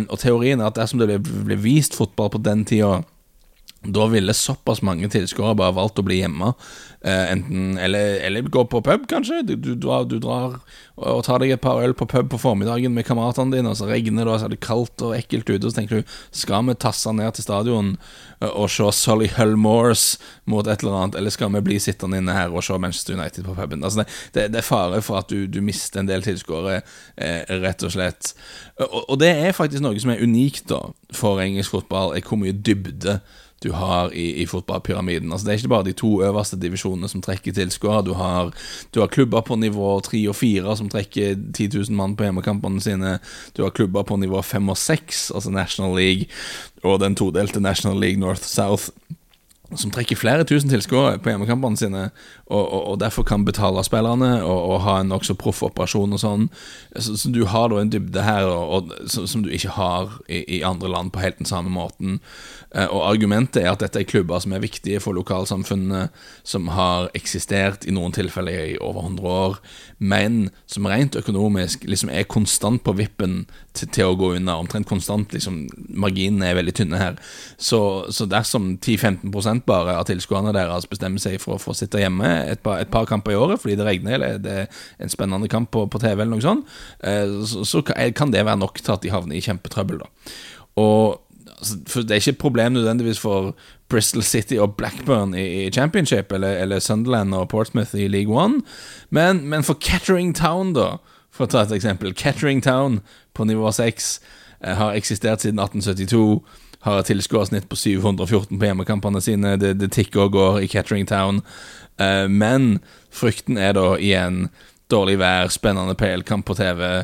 Og 0.10 0.16
teorien 0.20 0.62
er 0.62 0.72
at 0.72 0.78
dersom 0.80 1.02
det 1.02 1.20
blir 1.22 1.60
vist 1.62 1.94
fotball 1.98 2.32
på 2.34 2.42
den 2.42 2.64
tida 2.66 3.04
da 3.84 4.06
ville 4.08 4.34
såpass 4.34 4.82
mange 4.86 5.10
tilskuere 5.10 5.58
bare 5.58 5.74
valgt 5.74 5.98
å 5.98 6.06
bli 6.06 6.20
hjemme. 6.20 6.52
Eh, 7.02 7.32
enten, 7.32 7.80
eller, 7.82 8.20
eller, 8.28 8.46
gå 8.46 8.62
på 8.70 8.82
pub, 8.86 9.08
kanskje. 9.10 9.40
Du, 9.42 9.56
du, 9.58 9.72
drar, 9.74 10.04
du, 10.06 10.20
drar, 10.22 10.60
og 11.02 11.24
tar 11.26 11.42
deg 11.42 11.56
et 11.56 11.64
par 11.64 11.82
øl 11.82 11.96
på 11.98 12.06
pub 12.06 12.30
på 12.30 12.38
formiddagen 12.44 12.94
med 12.94 13.08
kameratene 13.08 13.56
dine, 13.56 13.72
og 13.72 13.80
så 13.80 13.90
regner 13.90 14.28
det, 14.28 14.36
og 14.36 14.38
så 14.38 14.46
er 14.46 14.54
det 14.54 14.62
kaldt 14.62 15.02
og 15.02 15.16
ekkelt 15.18 15.50
ute, 15.50 15.64
og 15.66 15.72
så 15.72 15.80
tenker 15.80 16.04
du 16.04 16.14
skal 16.44 16.70
vi 16.70 16.78
tasse 16.78 17.10
ned 17.18 17.34
til 17.34 17.48
stadion 17.48 17.92
eh, 17.98 18.52
og 18.52 18.70
se 18.70 18.92
Solly 18.94 19.32
Hullmores 19.34 20.06
mot 20.46 20.70
et 20.70 20.86
eller 20.86 21.00
annet, 21.00 21.18
eller 21.18 21.34
skal 21.34 21.50
vi 21.58 21.66
bli 21.72 21.82
sittende 21.82 22.22
inne 22.22 22.38
her 22.38 22.54
og 22.54 22.62
se 22.68 22.78
Manchester 22.78 23.18
United 23.18 23.50
på 23.50 23.58
puben? 23.58 23.82
Altså, 23.82 24.06
det, 24.38 24.52
det 24.54 24.62
er 24.62 24.70
fare 24.70 25.02
for 25.02 25.24
at 25.24 25.34
du, 25.34 25.48
du 25.50 25.58
mister 25.66 26.04
en 26.04 26.12
del 26.12 26.22
tilskuere, 26.28 26.84
eh, 27.18 27.42
rett 27.66 27.90
og 27.90 27.98
slett. 27.98 28.36
Og, 28.92 29.08
og 29.08 29.24
det 29.26 29.34
er 29.42 29.58
faktisk 29.58 29.82
noe 29.82 29.98
som 29.98 30.14
er 30.14 30.22
unikt 30.22 30.70
da 30.70 30.84
for 31.18 31.42
engelsk 31.42 31.80
fotball, 31.80 32.14
er 32.14 32.22
hvor 32.22 32.38
mye 32.38 32.54
dybde 32.54 33.24
du 33.64 33.72
har 33.72 34.14
i, 34.14 34.42
i 34.42 34.46
fotballpyramiden. 34.50 35.32
Altså 35.32 35.46
Det 35.46 35.54
er 35.54 35.60
ikke 35.60 35.70
bare 35.76 35.86
de 35.86 35.94
to 35.94 36.10
øverste 36.26 36.58
divisjonene 36.58 37.10
som 37.10 37.22
trekker 37.22 37.54
tilskuere. 37.54 38.02
Du, 38.02 38.16
du, 38.94 39.00
har 39.00 39.08
klubber 39.08 39.42
på 39.46 39.56
nivå 39.56 40.00
tre 40.02 40.22
og 40.30 40.36
fire 40.36 40.76
som 40.78 40.90
trekker 40.90 41.36
10 41.54 41.70
000 41.78 41.96
mann 41.96 42.16
på 42.18 42.26
hjemmekampene 42.26 42.82
sine. 42.82 43.20
Du 43.58 43.64
har 43.64 43.70
klubber 43.70 44.04
på 44.04 44.18
nivå 44.18 44.42
fem 44.42 44.70
og 44.70 44.78
seks, 44.78 45.30
altså 45.32 45.54
National 45.54 45.96
League, 45.96 46.26
og 46.84 47.00
den 47.00 47.16
todelte 47.16 47.62
National 47.62 48.00
League 48.02 48.18
North-South 48.18 48.90
som 49.80 49.92
trekker 49.94 50.20
flere 50.20 50.44
tusen 50.48 50.70
tilskuere 50.72 51.20
på 51.24 51.32
hjemmekampene 51.32 51.80
sine, 51.80 52.04
og, 52.52 52.62
og, 52.62 52.82
og, 52.92 52.96
derfor 53.00 53.24
kan 53.28 53.46
betale 53.48 53.84
spillerne 53.88 54.32
og, 54.44 54.60
og 54.74 54.82
ha 54.86 54.98
en 55.00 55.12
nokså 55.14 55.38
proff 55.40 55.62
operasjon 55.64 56.18
og 56.18 56.22
sånn. 56.22 56.48
Så, 56.98 57.16
så, 57.16 57.32
du 57.32 57.46
har 57.48 57.70
da 57.72 57.80
en 57.80 57.92
dybde 57.94 58.26
her 58.26 58.50
som, 59.08 59.28
som, 59.30 59.46
du 59.46 59.52
ikke 59.54 59.76
har 59.78 60.18
i, 60.28 60.44
i, 60.58 60.62
andre 60.68 60.92
land 60.92 61.14
på 61.16 61.24
helt 61.24 61.40
den 61.40 61.48
samme 61.48 61.72
måten. 61.72 62.20
Eh, 62.76 62.88
og 62.88 63.06
argumentet 63.08 63.64
er 63.64 63.72
at 63.72 63.84
dette 63.84 64.02
er 64.02 64.10
klubber 64.10 64.44
som 64.44 64.56
er 64.56 64.64
viktige 64.64 65.00
for 65.04 65.16
lokalsamfunnene, 65.16 66.10
som 66.44 66.68
har 66.76 67.08
eksistert 67.18 67.88
i 67.88 67.96
noen 67.96 68.16
tilfeller 68.16 68.74
i 68.74 68.80
over 68.84 69.08
100 69.08 69.32
år, 69.32 69.60
men 70.04 70.42
som 70.68 70.90
rent 70.90 71.16
økonomisk 71.16 71.88
liksom 71.88 72.12
er 72.12 72.28
konstant 72.28 72.84
på 72.84 72.98
vippen 73.00 73.46
til, 73.78 73.88
til 73.88 74.12
å 74.12 74.20
gå 74.20 74.34
unna. 74.36 74.58
Omtrent 74.60 74.90
konstant. 74.90 75.32
liksom 75.32 75.64
Marginene 75.96 76.50
er 76.50 76.60
veldig 76.60 76.76
tynne 76.76 77.00
her. 77.00 77.20
Så, 77.56 77.82
så 78.12 78.28
dersom 78.30 78.74
10-15 78.78 79.32
bare 79.68 79.96
av 80.00 80.06
tilskuerne 80.10 80.54
deres 80.56 80.88
bestemmer 80.90 81.22
seg 81.22 81.40
for 81.42 81.56
å 81.56 81.62
få 81.62 81.76
sitte 81.78 82.02
hjemme 82.02 82.28
et 82.52 82.62
par, 82.64 82.80
et 82.82 82.92
par, 82.92 83.08
kamper 83.10 83.36
i 83.36 83.40
året 83.40 83.62
fordi 83.62 83.78
det 83.80 83.88
regner, 83.88 84.16
eller 84.18 84.40
det 84.42 84.56
er 84.64 84.80
en 85.02 85.12
spennende 85.12 85.50
kamp 85.52 85.72
på, 85.74 85.86
på 85.92 86.02
TV, 86.02 86.16
eller 86.16 86.34
noe 86.36 86.46
sånt, 86.46 86.70
eh, 87.04 87.42
så, 87.48 87.66
så, 87.68 87.84
kan 87.86 88.34
det 88.34 88.46
være 88.46 88.62
nok 88.62 88.82
til 88.82 88.96
at 88.96 89.04
de 89.04 89.14
havner 89.14 89.38
i 89.38 89.44
kjempetrøbbel. 89.44 90.02
da 90.04 90.10
Og 90.82 91.22
altså, 91.58 91.78
for 91.88 92.02
Det 92.02 92.12
er 92.12 92.24
ikke 92.24 92.36
et 92.38 92.44
problem 92.46 92.74
nødvendigvis 92.74 93.20
for 93.20 93.56
Bristol 93.92 94.24
City 94.24 94.58
og 94.58 94.76
Blackburn 94.76 95.34
i, 95.36 95.66
i 95.66 95.72
Championship, 95.72 96.32
eller, 96.32 96.48
eller, 96.64 96.80
Sunderland 96.80 97.36
og 97.36 97.50
Portsmouth 97.50 97.96
i 97.96 98.08
League 98.08 98.32
One, 98.44 98.62
men, 99.10 99.48
men 99.48 99.64
for 99.64 99.74
Kettering 99.74 100.36
Town, 100.36 100.74
da, 100.74 100.96
for 101.32 101.46
å 101.48 101.52
ta 101.52 101.66
et 101.66 101.76
eksempel. 101.76 102.14
Kettering 102.16 102.64
Town 102.64 103.02
på 103.34 103.48
nivå 103.48 103.72
6 103.72 104.22
eh, 104.64 104.76
har 104.76 104.96
eksistert 104.96 105.44
siden 105.44 105.60
1872. 105.60 106.42
Har 106.86 107.00
et 107.00 107.12
tilskuersnitt 107.12 107.70
på 107.70 107.78
714 107.78 108.58
på 108.58 108.66
hjemmekampene 108.66 109.22
sine. 109.22 109.56
Det, 109.62 109.76
det 109.78 109.92
tikker 109.94 110.26
og 110.26 110.36
går 110.38 110.62
i 110.66 110.70
Catering 110.72 111.08
Town. 111.10 111.44
Eh, 112.02 112.28
men 112.30 112.80
frykten 113.14 113.60
er 113.62 113.76
da 113.78 113.94
igjen 114.00 114.48
dårlig 114.92 115.20
vær, 115.22 115.52
spennende 115.54 115.96
PL-kamp 115.96 116.48
på 116.48 116.56
TV. 116.58 117.04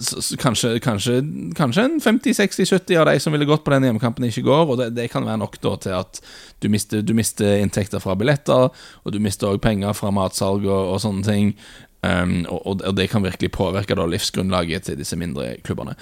Så, 0.00 0.22
så 0.24 0.38
kanskje, 0.40 0.78
kanskje, 0.80 1.18
kanskje, 1.56 1.84
en 1.84 2.00
50-60-70 2.00 2.96
av 2.96 3.10
de 3.10 3.18
som 3.20 3.36
ville 3.36 3.48
gått 3.48 3.66
på 3.66 3.74
den 3.74 3.84
hjemmekampen, 3.90 4.24
ikke 4.30 4.46
går. 4.48 4.64
Og 4.72 4.80
det, 4.80 4.88
det 4.96 5.10
kan 5.12 5.28
være 5.28 5.42
nok 5.42 5.60
da 5.60 5.74
til 5.84 5.98
at 5.98 6.22
du 6.64 6.70
mister, 6.72 7.04
du 7.04 7.12
mister 7.16 7.60
inntekter 7.60 8.02
fra 8.02 8.16
billetter, 8.18 8.72
og 9.04 9.14
du 9.14 9.20
mister 9.22 9.52
òg 9.52 9.60
penger 9.62 9.94
fra 9.98 10.12
matsalg 10.14 10.64
og, 10.64 10.94
og 10.94 11.04
sånne 11.04 11.26
ting. 11.28 11.54
Um, 12.00 12.46
og, 12.48 12.80
og, 12.80 12.94
det 12.96 13.10
kan 13.12 13.20
virkelig 13.20 13.50
påvirke 13.52 13.92
da 13.92 14.06
livsgrunnlaget 14.08 14.88
til 14.88 14.96
disse 14.96 15.18
mindre 15.20 15.58
klubbene. 15.66 15.98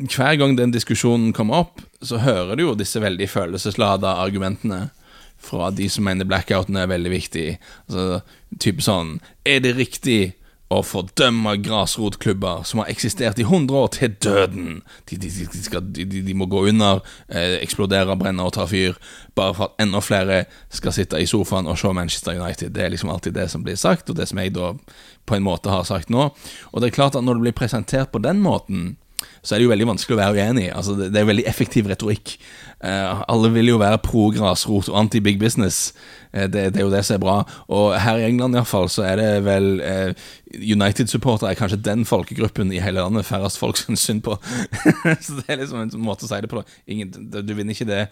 Hver 0.00 0.38
gang 0.40 0.56
den 0.56 0.72
diskusjonen 0.72 1.34
kommer 1.36 1.66
opp, 1.66 1.82
så 2.00 2.22
hører 2.24 2.56
du 2.56 2.64
jo 2.64 2.78
disse 2.78 3.00
veldig 3.02 3.28
følelseslada 3.28 4.16
argumentene 4.22 4.88
fra 5.40 5.70
de 5.70 5.88
som 5.88 6.04
mener 6.04 6.28
blackouten 6.28 6.76
er 6.76 6.90
veldig 6.90 7.12
viktig. 7.12 7.46
Altså, 7.88 8.20
type 8.60 8.84
sånn 8.84 9.18
Er 9.48 9.62
det 9.64 9.76
riktig 9.78 10.34
å 10.70 10.84
fordømme 10.86 11.56
grasrotklubber 11.64 12.62
som 12.68 12.78
har 12.78 12.90
eksistert 12.92 13.40
i 13.42 13.46
100 13.46 13.74
år, 13.74 13.88
til 13.96 14.12
døden? 14.22 14.76
De, 15.10 15.18
de, 15.18 15.30
de, 15.42 15.62
skal, 15.64 15.82
de 15.90 16.36
må 16.38 16.46
gå 16.46 16.62
under, 16.70 17.00
eh, 17.26 17.56
eksplodere, 17.58 18.14
brenne 18.20 18.46
og 18.46 18.54
ta 18.54 18.68
fyr, 18.70 18.94
bare 19.34 19.56
for 19.56 19.66
at 19.66 19.82
enda 19.82 19.98
flere 20.04 20.44
skal 20.70 20.94
sitte 20.94 21.18
i 21.18 21.26
sofaen 21.26 21.66
og 21.66 21.80
se 21.80 21.90
Manchester 21.96 22.38
United. 22.38 22.70
Det 22.76 22.86
er 22.86 22.94
liksom 22.94 23.10
alltid 23.10 23.34
det 23.34 23.48
som 23.50 23.66
blir 23.66 23.80
sagt, 23.80 24.12
og 24.12 24.20
det 24.20 24.28
som 24.30 24.38
jeg 24.38 24.54
da 24.54 24.76
på 25.26 25.36
en 25.36 25.46
måte 25.48 25.74
har 25.74 25.82
sagt 25.88 26.12
nå. 26.12 26.30
Og 26.70 26.78
det 26.78 26.92
er 26.92 26.98
klart 27.00 27.18
at 27.18 27.26
når 27.26 27.40
det 27.40 27.48
blir 27.48 27.60
presentert 27.64 28.14
på 28.14 28.22
den 28.22 28.38
måten, 28.44 28.94
så 29.42 29.54
er 29.54 29.60
det 29.60 29.66
jo 29.66 29.72
veldig 29.72 29.88
vanskelig 29.88 30.16
å 30.16 30.20
være 30.20 30.40
uenig. 30.40 30.66
Altså, 30.74 30.96
det, 30.98 31.10
det 31.14 31.20
er 31.20 31.28
veldig 31.30 31.46
effektiv 31.48 31.88
retorikk. 31.90 32.34
Uh, 32.80 33.20
alle 33.28 33.50
vil 33.52 33.68
jo 33.68 33.80
være 33.80 34.00
pro 34.00 34.30
grasrot 34.32 34.88
og 34.88 34.96
anti 34.96 35.20
big 35.20 35.40
business. 35.40 35.90
Uh, 36.32 36.46
det, 36.46 36.70
det, 36.72 36.80
er 36.80 36.86
jo 36.86 36.92
det 36.92 37.02
som 37.04 37.18
er 37.18 37.22
bra. 37.24 37.36
Og 37.68 37.92
her 38.00 38.20
i 38.20 38.28
England 38.28 38.56
iallfall 38.56 38.88
så 38.92 39.04
er 39.08 39.20
det 39.20 39.28
vel 39.44 39.68
uh, 39.84 40.30
United-supportere 40.56 41.52
er 41.52 41.60
kanskje 41.60 41.82
den 41.84 42.06
folkegruppen 42.08 42.72
i 42.72 42.80
hele 42.80 43.04
landet 43.04 43.28
færrest 43.28 43.60
folk 43.60 43.80
syns 43.80 44.06
synd 44.08 44.24
på. 44.24 44.38
så 45.24 45.40
det 45.42 45.46
er 45.48 45.62
liksom 45.62 45.84
en 45.84 46.06
måte 46.06 46.24
å 46.24 46.30
si 46.30 46.40
det 46.40 46.52
på. 46.52 46.64
Ingen, 46.88 47.12
du 47.36 47.52
vinner 47.52 47.76
ikke 47.76 47.88
det, 47.90 48.06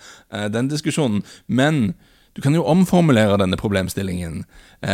den 0.53 0.69
diskusjonen. 0.71 1.25
Men 1.47 1.95
du 2.39 2.43
kan 2.45 2.55
jo 2.55 2.63
omformulere 2.71 3.41
denne 3.43 3.59
problemstillingen 3.59 4.45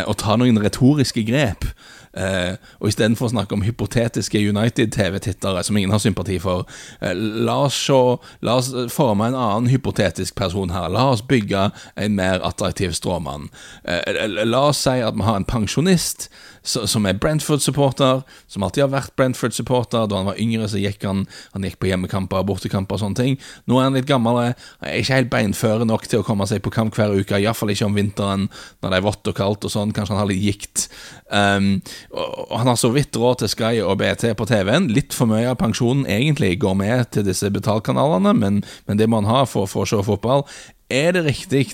og 0.09 0.15
ta 0.17 0.39
noen 0.41 0.57
retoriske 0.65 1.27
grep. 1.29 1.67
Eh, 2.15 2.55
og 2.79 2.91
istedenfor 2.93 3.27
å 3.27 3.33
snakke 3.33 3.57
om 3.57 3.65
hypotetiske 3.67 4.39
United-TV-tittere 4.39 5.65
som 5.67 5.77
ingen 5.77 5.91
har 5.91 6.03
sympati 6.03 6.39
for, 6.39 6.67
eh, 7.01 7.15
la, 7.15 7.57
oss 7.67 7.75
se, 7.75 8.01
la 8.41 8.57
oss 8.61 8.71
forme 8.93 9.27
en 9.27 9.35
annen 9.35 9.71
hypotetisk 9.71 10.35
person 10.35 10.71
her. 10.71 10.89
La 10.89 11.11
oss 11.11 11.23
bygge 11.23 11.73
en 11.97 12.15
mer 12.15 12.41
attraktiv 12.41 12.95
stråmann. 12.95 13.51
Eh, 13.85 14.29
la 14.45 14.69
oss 14.69 14.79
si 14.79 15.01
at 15.01 15.15
vi 15.15 15.23
har 15.23 15.37
en 15.37 15.45
pensjonist 15.45 16.29
som 16.65 17.05
er 17.07 17.13
Brentford-supporter, 17.13 18.23
som 18.49 18.63
alltid 18.63 18.85
har 18.85 18.89
vært 18.89 19.17
Brentford-supporter. 19.17 20.09
Da 20.09 20.17
han 20.17 20.27
var 20.27 20.41
yngre, 20.41 20.69
så 20.69 20.81
gikk 20.81 21.05
han 21.05 21.27
Han 21.53 21.63
gikk 21.63 21.79
på 21.79 21.87
hjemmekamper, 21.87 22.45
bortekamper 22.45 22.95
og 22.95 23.01
sånne 23.01 23.17
ting. 23.17 23.39
Nå 23.67 23.79
er 23.79 23.85
han 23.85 23.95
litt 23.95 24.07
gammel, 24.07 24.55
er 24.83 24.97
ikke 24.99 25.15
helt 25.15 25.31
beinføre 25.31 25.87
nok 25.87 26.07
til 26.09 26.21
å 26.21 26.25
komme 26.25 26.47
seg 26.47 26.63
på 26.63 26.73
kamp 26.73 26.95
hver 26.95 27.15
uke. 27.15 27.34
Iallfall 27.41 27.75
ikke 27.75 27.88
om 27.88 27.99
vinteren, 27.99 28.47
når 28.83 28.93
det 28.93 28.99
er 28.99 29.07
vått 29.07 29.31
og 29.31 29.37
kaldt 29.38 29.67
og 29.69 29.75
sånn. 29.75 29.95
Kanskje 29.97 30.14
han 30.14 30.23
har 30.23 30.31
litt 30.31 30.45
gikt. 30.45 30.87
Um, 31.29 31.69
og 32.12 32.55
han 32.61 32.71
har 32.71 32.79
så 32.81 32.93
vidt 32.95 33.17
råd 33.19 33.43
til 33.43 33.53
Sky 33.55 33.73
og 33.85 33.99
BT 34.03 34.31
på 34.38 34.49
TV-en. 34.50 34.91
Litt 34.95 35.17
for 35.17 35.31
mye 35.31 35.50
av 35.50 35.59
pensjonen 35.62 36.07
egentlig 36.11 36.55
går 36.62 36.79
med 36.81 37.11
til 37.17 37.26
disse 37.26 37.50
betalkanalene, 37.55 38.35
men, 38.38 38.62
men 38.88 39.00
det 39.00 39.11
må 39.11 39.23
han 39.23 39.31
ha 39.31 39.45
for, 39.49 39.71
for 39.71 39.85
å 39.85 39.91
se 39.91 40.03
fotball. 40.07 40.47
Er 40.93 41.17
det 41.17 41.26
riktig 41.29 41.67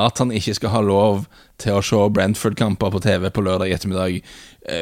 at 0.00 0.18
han 0.18 0.32
ikke 0.34 0.56
skal 0.56 0.72
ha 0.74 0.80
lov 0.84 1.26
til 1.62 1.78
å 1.78 1.84
se 1.84 1.98
Brentford-kamper 2.16 2.92
på 2.92 3.02
TV 3.04 3.28
på 3.30 3.44
lørdag 3.44 3.74
ettermiddag 3.74 4.22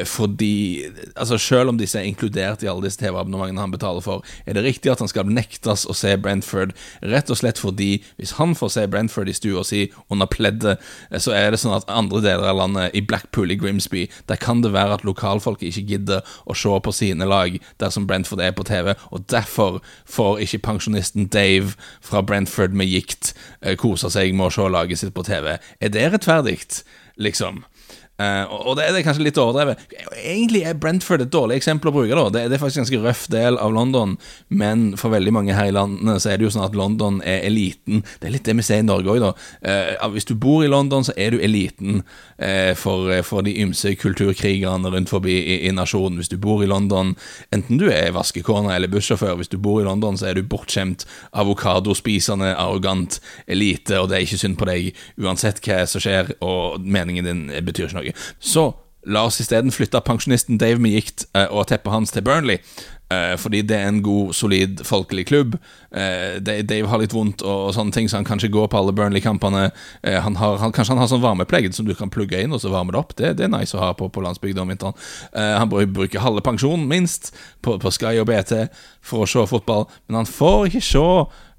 fordi 0.04 0.84
altså 1.16 1.38
Selv 1.40 1.70
om 1.72 1.78
disse 1.78 1.98
er 1.98 2.04
inkludert 2.04 2.62
i 2.62 2.68
alle 2.68 2.84
disse 2.84 3.00
TV-abonnementene 3.00 3.62
han 3.62 3.72
betaler 3.72 4.04
for, 4.04 4.24
er 4.44 4.56
det 4.56 4.64
riktig 4.64 4.90
at 4.92 5.00
han 5.00 5.08
skal 5.08 5.28
nektes 5.30 5.86
å 5.88 5.94
se 5.96 6.12
Brentford, 6.20 6.74
rett 7.00 7.30
og 7.32 7.38
slett 7.40 7.60
fordi 7.60 8.02
hvis 8.18 8.34
han 8.38 8.52
får 8.58 8.74
se 8.74 8.86
Brentford 8.92 9.30
i 9.30 9.36
stua 9.36 9.64
si 9.64 9.86
under 10.12 10.28
pleddet, 10.30 10.82
eh, 11.10 11.20
så 11.22 11.34
er 11.36 11.52
det 11.52 11.62
sånn 11.62 11.76
at 11.76 11.88
andre 11.88 12.22
deler 12.24 12.50
av 12.50 12.58
landet, 12.60 12.94
i 12.96 13.02
Blackpool, 13.04 13.52
i 13.52 13.58
Grimsby, 13.60 14.06
der 14.28 14.40
kan 14.40 14.62
det 14.64 14.72
være 14.74 14.98
at 14.98 15.06
lokalfolket 15.06 15.70
ikke 15.70 15.94
gidder 15.94 16.36
å 16.44 16.56
se 16.56 16.76
på 16.84 16.94
sine 16.94 17.28
lag 17.28 17.56
dersom 17.82 18.06
Brentford 18.10 18.44
er 18.44 18.54
på 18.56 18.66
TV, 18.68 18.92
og 19.10 19.26
derfor 19.32 19.80
får 20.04 20.44
ikke 20.46 20.64
pensjonisten 20.70 21.28
Dave 21.32 21.76
fra 22.04 22.22
Brentford 22.22 22.76
med 22.76 22.90
gikt 22.90 23.34
eh, 23.62 23.76
kose 23.80 24.10
seg 24.12 24.34
med 24.34 24.50
å 24.50 24.54
se 24.54 24.68
laget 24.68 25.02
sitt 25.02 25.14
på 25.16 25.26
TV. 25.26 25.56
Er 25.80 25.94
det 25.94 26.08
rettferdig, 26.12 26.58
liksom? 27.20 27.64
Uh, 28.20 28.44
og 28.68 28.74
det, 28.76 28.90
det, 28.92 29.00
er 29.00 29.04
kanskje 29.06 29.24
litt 29.24 29.38
overdrevet. 29.40 29.80
Egentlig 30.20 30.60
er 30.68 30.76
Brentford 30.76 31.22
et 31.24 31.32
dårlig 31.32 31.56
eksempel 31.56 31.88
å 31.88 31.94
bruke. 31.94 32.12
da 32.12 32.26
Det, 32.34 32.42
det 32.52 32.58
er 32.58 32.60
faktisk 32.60 32.80
en 32.80 32.84
ganske 32.84 33.00
røff 33.06 33.22
del 33.32 33.56
av 33.56 33.72
London, 33.72 34.16
men 34.52 34.90
for 35.00 35.14
veldig 35.14 35.32
mange 35.32 35.56
her 35.56 35.70
i 35.70 35.74
landet 35.74 36.20
så 36.20 36.32
er 36.32 36.40
det 36.40 36.44
jo 36.44 36.52
sånn 36.52 36.66
at 36.66 36.76
London 36.76 37.22
er 37.24 37.46
eliten. 37.48 38.02
Det 38.20 38.28
er 38.28 38.34
litt 38.34 38.44
det 38.44 38.56
vi 38.58 38.66
ser 38.66 38.82
i 38.82 38.86
Norge 38.86 39.14
òg, 39.14 39.22
da. 39.24 39.30
Uh, 39.64 40.10
hvis 40.12 40.28
du 40.28 40.34
bor 40.36 40.66
i 40.66 40.68
London, 40.68 41.06
så 41.06 41.14
er 41.16 41.32
du 41.32 41.40
eliten 41.40 42.02
uh, 42.02 42.74
for, 42.76 43.08
for, 43.24 43.46
de 43.46 43.56
ymse 43.62 43.94
kulturkrigerne 44.02 44.92
rundt 44.92 45.12
forbi 45.12 45.38
i, 45.40 45.56
i, 45.70 45.72
nasjonen. 45.72 46.20
Hvis 46.20 46.32
du 46.34 46.36
bor 46.42 46.60
i 46.60 46.68
London, 46.68 47.14
enten 47.56 47.80
du 47.80 47.86
er 47.88 48.12
vaskekone 48.16 48.74
eller 48.74 48.92
bussjåfør, 48.92 49.38
hvis 49.40 49.52
du 49.52 49.56
bor 49.56 49.80
i 49.80 49.88
London, 49.88 50.20
så 50.20 50.28
er 50.28 50.36
du 50.36 50.44
bortskjemt, 50.44 51.06
avokadospisende, 51.32 52.52
arrogant 52.52 53.16
elite, 53.48 53.96
og 53.96 54.10
det 54.10 54.18
er 54.18 54.28
ikke 54.28 54.42
synd 54.44 54.60
på 54.60 54.68
deg 54.68 54.92
uansett 55.24 55.64
hva 55.64 55.82
som 55.88 56.04
skjer, 56.04 56.34
og 56.44 56.84
meningen 56.84 57.24
din 57.24 57.42
betyr 57.64 57.88
ikke 57.88 58.00
noe. 58.02 58.09
Så 58.38 58.70
la 59.08 59.24
oss 59.24 59.40
isteden 59.40 59.72
flytte 59.72 60.00
pensjonisten 60.04 60.58
Dave 60.60 60.80
med 60.80 61.26
eh, 61.34 61.46
og 61.48 61.68
teppet 61.70 61.92
hans 61.92 62.12
til 62.12 62.24
Burnley. 62.24 62.60
Uh, 63.10 63.34
fordi 63.42 63.64
det 63.66 63.74
er 63.74 63.88
en 63.90 64.02
god, 64.06 64.28
solid, 64.38 64.84
folkelig 64.86 65.24
klubb. 65.26 65.56
Uh, 65.90 66.38
Dave 66.46 66.86
har 66.86 67.00
litt 67.02 67.14
vondt 67.14 67.42
og, 67.42 67.72
sånne 67.74 67.90
ting, 67.90 68.06
så 68.06 68.20
han 68.20 68.28
kan 68.28 68.38
ikke 68.38 68.52
gå 68.54 68.68
på 68.70 68.78
alle 68.78 68.94
Burnley-kampene. 68.94 69.64
Han 70.06 70.38
han, 70.38 70.70
kanskje 70.70 70.94
han 70.94 71.02
har 71.02 71.10
sånn 71.10 71.24
varmeplegg 71.24 71.72
som 71.74 71.88
du 71.88 71.94
kan 71.98 72.12
plugge 72.12 72.38
inn 72.38 72.54
og 72.54 72.62
så 72.62 72.70
varme 72.70 72.94
det 72.94 73.00
opp. 73.02 73.16
Det, 73.18 73.32
det 73.40 73.48
er 73.48 73.50
nice 73.50 73.74
å 73.74 73.82
ha 73.82 73.90
på, 73.98 74.06
på 74.14 74.22
landsbygda 74.22 74.62
om 74.62 74.70
vinteren. 74.70 74.94
han 75.34 75.68
bruker 75.68 76.22
halve 76.22 76.44
pensjonen, 76.46 76.86
minst, 76.86 77.32
på, 77.66 77.80
på 77.82 77.90
Sky 77.90 78.14
og 78.22 78.30
BT 78.30 78.68
for 79.02 79.24
å 79.24 79.30
se 79.30 79.42
fotball, 79.56 79.88
men 80.06 80.22
han 80.22 80.30
får 80.30 80.70
ikke 80.70 80.86
se 80.92 81.06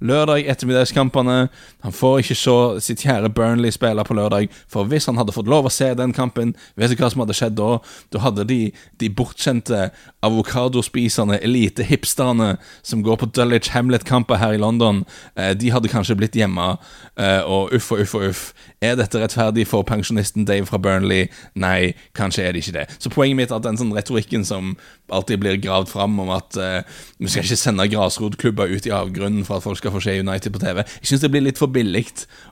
lørdag 0.02 0.48
ettermiddagskampene. 0.50 1.38
Han 1.86 1.96
får 1.96 2.24
ikke 2.24 2.38
se 2.38 2.56
sitt 2.88 3.04
kjære 3.06 3.32
Burnley 3.36 3.72
spille 3.74 4.04
på 4.06 4.18
lørdag, 4.18 4.50
for 4.72 4.90
hvis 4.90 5.08
han 5.10 5.20
hadde 5.20 5.36
fått 5.36 5.50
lov 5.52 5.70
å 5.70 5.74
se 5.74 5.92
den 5.98 6.14
kampen, 6.16 6.56
vet 6.76 6.92
du 6.92 6.98
hva 7.00 7.12
som 7.14 7.24
hadde 7.24 7.38
skjedd 7.38 7.58
da? 7.60 7.78
Da 8.14 8.24
hadde 8.26 8.48
de, 8.50 8.60
de 9.02 9.12
bortkjente 9.14 9.90
avokadospisende 10.26 11.40
elite-hipsterne 11.46 12.56
som 12.86 13.06
går 13.06 13.22
på 13.22 13.30
Dulwich 13.36 13.72
Hamlet-kamper 13.76 14.42
her 14.42 14.58
i 14.58 14.62
London, 14.62 15.04
eh, 15.36 15.54
de 15.58 15.72
hadde 15.74 15.92
kanskje 15.92 16.18
blitt 16.18 16.38
hjemme, 16.38 16.76
eh, 17.18 17.42
og 17.42 17.74
uff 17.78 17.92
og 17.94 18.06
uff 18.06 18.16
og 18.18 18.28
uff. 18.30 18.44
Er 18.82 18.98
dette 18.98 19.22
rettferdig 19.22 19.68
for 19.70 19.86
pensjonisten 19.86 20.46
Dave 20.50 20.66
fra 20.66 20.80
Burnley? 20.82 21.30
Nei, 21.56 21.94
kanskje 22.18 22.48
er 22.48 22.54
det 22.54 22.64
ikke 22.64 22.78
det. 22.80 22.88
Så 22.98 23.14
poenget 23.14 23.38
mitt 23.38 23.52
er 23.52 23.60
at 23.60 23.68
den 23.68 23.78
sånn 23.78 23.94
retorikken 23.94 24.46
som 24.48 24.76
alltid 25.12 25.42
blir 25.44 25.60
gravd 25.62 25.92
fram 25.92 26.18
om 26.24 26.32
at 26.34 26.58
uh, 26.58 26.82
vi 27.20 27.30
skal 27.30 27.46
ikke 27.46 27.60
sende 27.60 27.88
grasrotklubber 27.92 28.72
ut 28.72 28.88
i 28.88 28.94
avgrunnen 28.96 29.46
for 29.46 29.60
at 29.60 29.66
folk 29.68 29.78
skal 29.78 29.91
få 29.94 30.04
se 30.04 30.18
United 30.20 30.54
på 30.54 30.62
TV, 30.64 30.84
jeg 30.84 31.12
syns 31.12 31.26
det 31.26 31.32
blir 31.34 31.46
litt 31.46 31.62
for 31.62 31.72
billig 31.74 32.06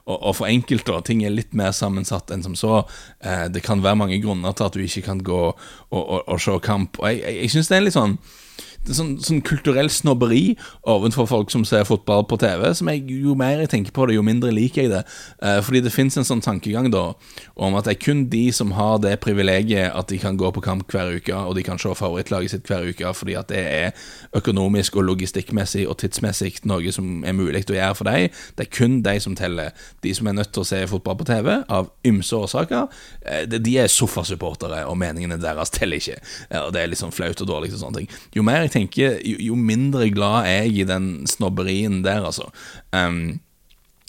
og, 0.04 0.16
og, 0.16 0.34
for 0.38 0.50
enkelt. 0.50 0.88
og 0.88 1.04
Ting 1.08 1.24
er 1.24 1.34
litt 1.34 1.56
mer 1.56 1.72
sammensatt 1.76 2.30
enn 2.34 2.44
som 2.46 2.54
så. 2.58 2.84
Eh, 3.24 3.48
det 3.52 3.64
kan 3.66 3.82
være 3.82 3.98
mange 3.98 4.20
grunner 4.22 4.54
til 4.56 4.68
at 4.68 4.76
du 4.76 4.84
ikke 4.84 5.06
kan 5.08 5.24
gå 5.26 5.40
og, 5.50 6.00
og, 6.00 6.20
og 6.26 6.40
se 6.40 6.58
kamp. 6.64 7.00
Og 7.00 7.08
jeg, 7.10 7.22
jeg, 7.24 7.40
jeg 7.44 7.54
syns 7.56 7.72
det 7.72 7.80
er 7.80 7.86
litt 7.88 7.98
sånn 7.98 8.18
sånn, 8.88 9.14
sånn, 9.22 9.40
kulturell 9.44 9.90
snobberi 9.92 10.56
overfor 10.88 11.28
folk 11.28 11.52
som 11.52 11.64
ser 11.68 11.84
fotball 11.88 12.24
på 12.28 12.38
TV. 12.40 12.64
Som 12.76 12.90
jeg, 12.92 13.04
Jo 13.10 13.34
mer 13.38 13.60
jeg 13.60 13.70
tenker 13.72 13.94
på 13.94 14.06
det, 14.08 14.16
jo 14.16 14.24
mindre 14.24 14.52
liker 14.54 14.84
jeg 14.84 14.92
det. 14.92 15.02
Eh, 15.42 15.60
fordi 15.64 15.82
det 15.84 15.92
fins 15.92 16.16
en 16.16 16.26
sånn 16.26 16.42
tankegang 16.44 16.90
da 16.92 17.10
om 17.60 17.76
at 17.76 17.86
det 17.86 17.96
er 17.96 18.00
kun 18.04 18.24
de 18.32 18.46
som 18.54 18.72
har 18.76 18.98
det 19.02 19.18
privilegiet 19.20 19.92
at 19.92 20.08
de 20.08 20.18
kan 20.18 20.38
gå 20.40 20.50
på 20.54 20.62
kamp 20.64 20.86
hver 20.90 21.12
uke, 21.16 21.34
og 21.34 21.56
de 21.58 21.64
kan 21.66 21.78
se 21.80 21.92
favorittlaget 21.94 22.54
sitt 22.54 22.70
hver 22.70 22.86
uke 22.88 23.12
fordi 23.16 23.36
at 23.38 23.50
det 23.50 23.60
er 23.60 24.06
økonomisk 24.36 24.96
og 24.96 25.08
logistikkmessig 25.08 25.86
og 25.88 25.98
tidsmessig 26.00 26.62
noe 26.68 26.92
som 26.94 27.24
er 27.26 27.36
mulig 27.36 27.66
å 27.70 27.76
gjøre 27.76 27.96
for 27.98 28.08
deg. 28.08 28.34
Det 28.56 28.66
er 28.66 28.72
kun 28.72 29.00
de 29.04 29.16
som 29.20 29.36
teller. 29.36 29.74
De 30.04 30.14
som 30.16 30.28
er 30.30 30.38
nødt 30.38 30.52
til 30.54 30.64
å 30.64 30.68
se 30.68 30.80
fotball 30.90 31.18
på 31.20 31.26
TV, 31.28 31.50
av 31.68 31.90
ymse 32.06 32.36
årsaker, 32.36 32.88
eh, 33.26 33.44
de 33.50 33.76
er 33.78 33.90
sofasupportere, 33.92 34.84
og 34.88 34.96
meningene 34.98 35.38
deres 35.40 35.72
teller 35.74 36.00
ikke. 36.00 36.18
Og 36.62 36.72
det 36.72 36.82
er 36.82 36.90
litt 36.90 37.00
sånn 37.00 37.14
flaut 37.14 37.40
og 37.42 37.48
dårlig 37.48 37.72
og 37.74 37.82
sånne 37.82 38.02
ting. 38.02 38.10
Jo 38.36 38.44
mer 38.46 38.69
jeg 38.70 38.76
tenker, 38.78 39.20
jo, 39.26 39.36
jo 39.50 39.58
mindre 39.58 40.06
glad 40.14 40.46
er 40.46 40.64
jeg 40.64 40.74
i 40.78 40.88
den 40.88 41.26
snobberien 41.26 42.04
der, 42.06 42.22
altså. 42.30 42.46
Um, 42.94 43.40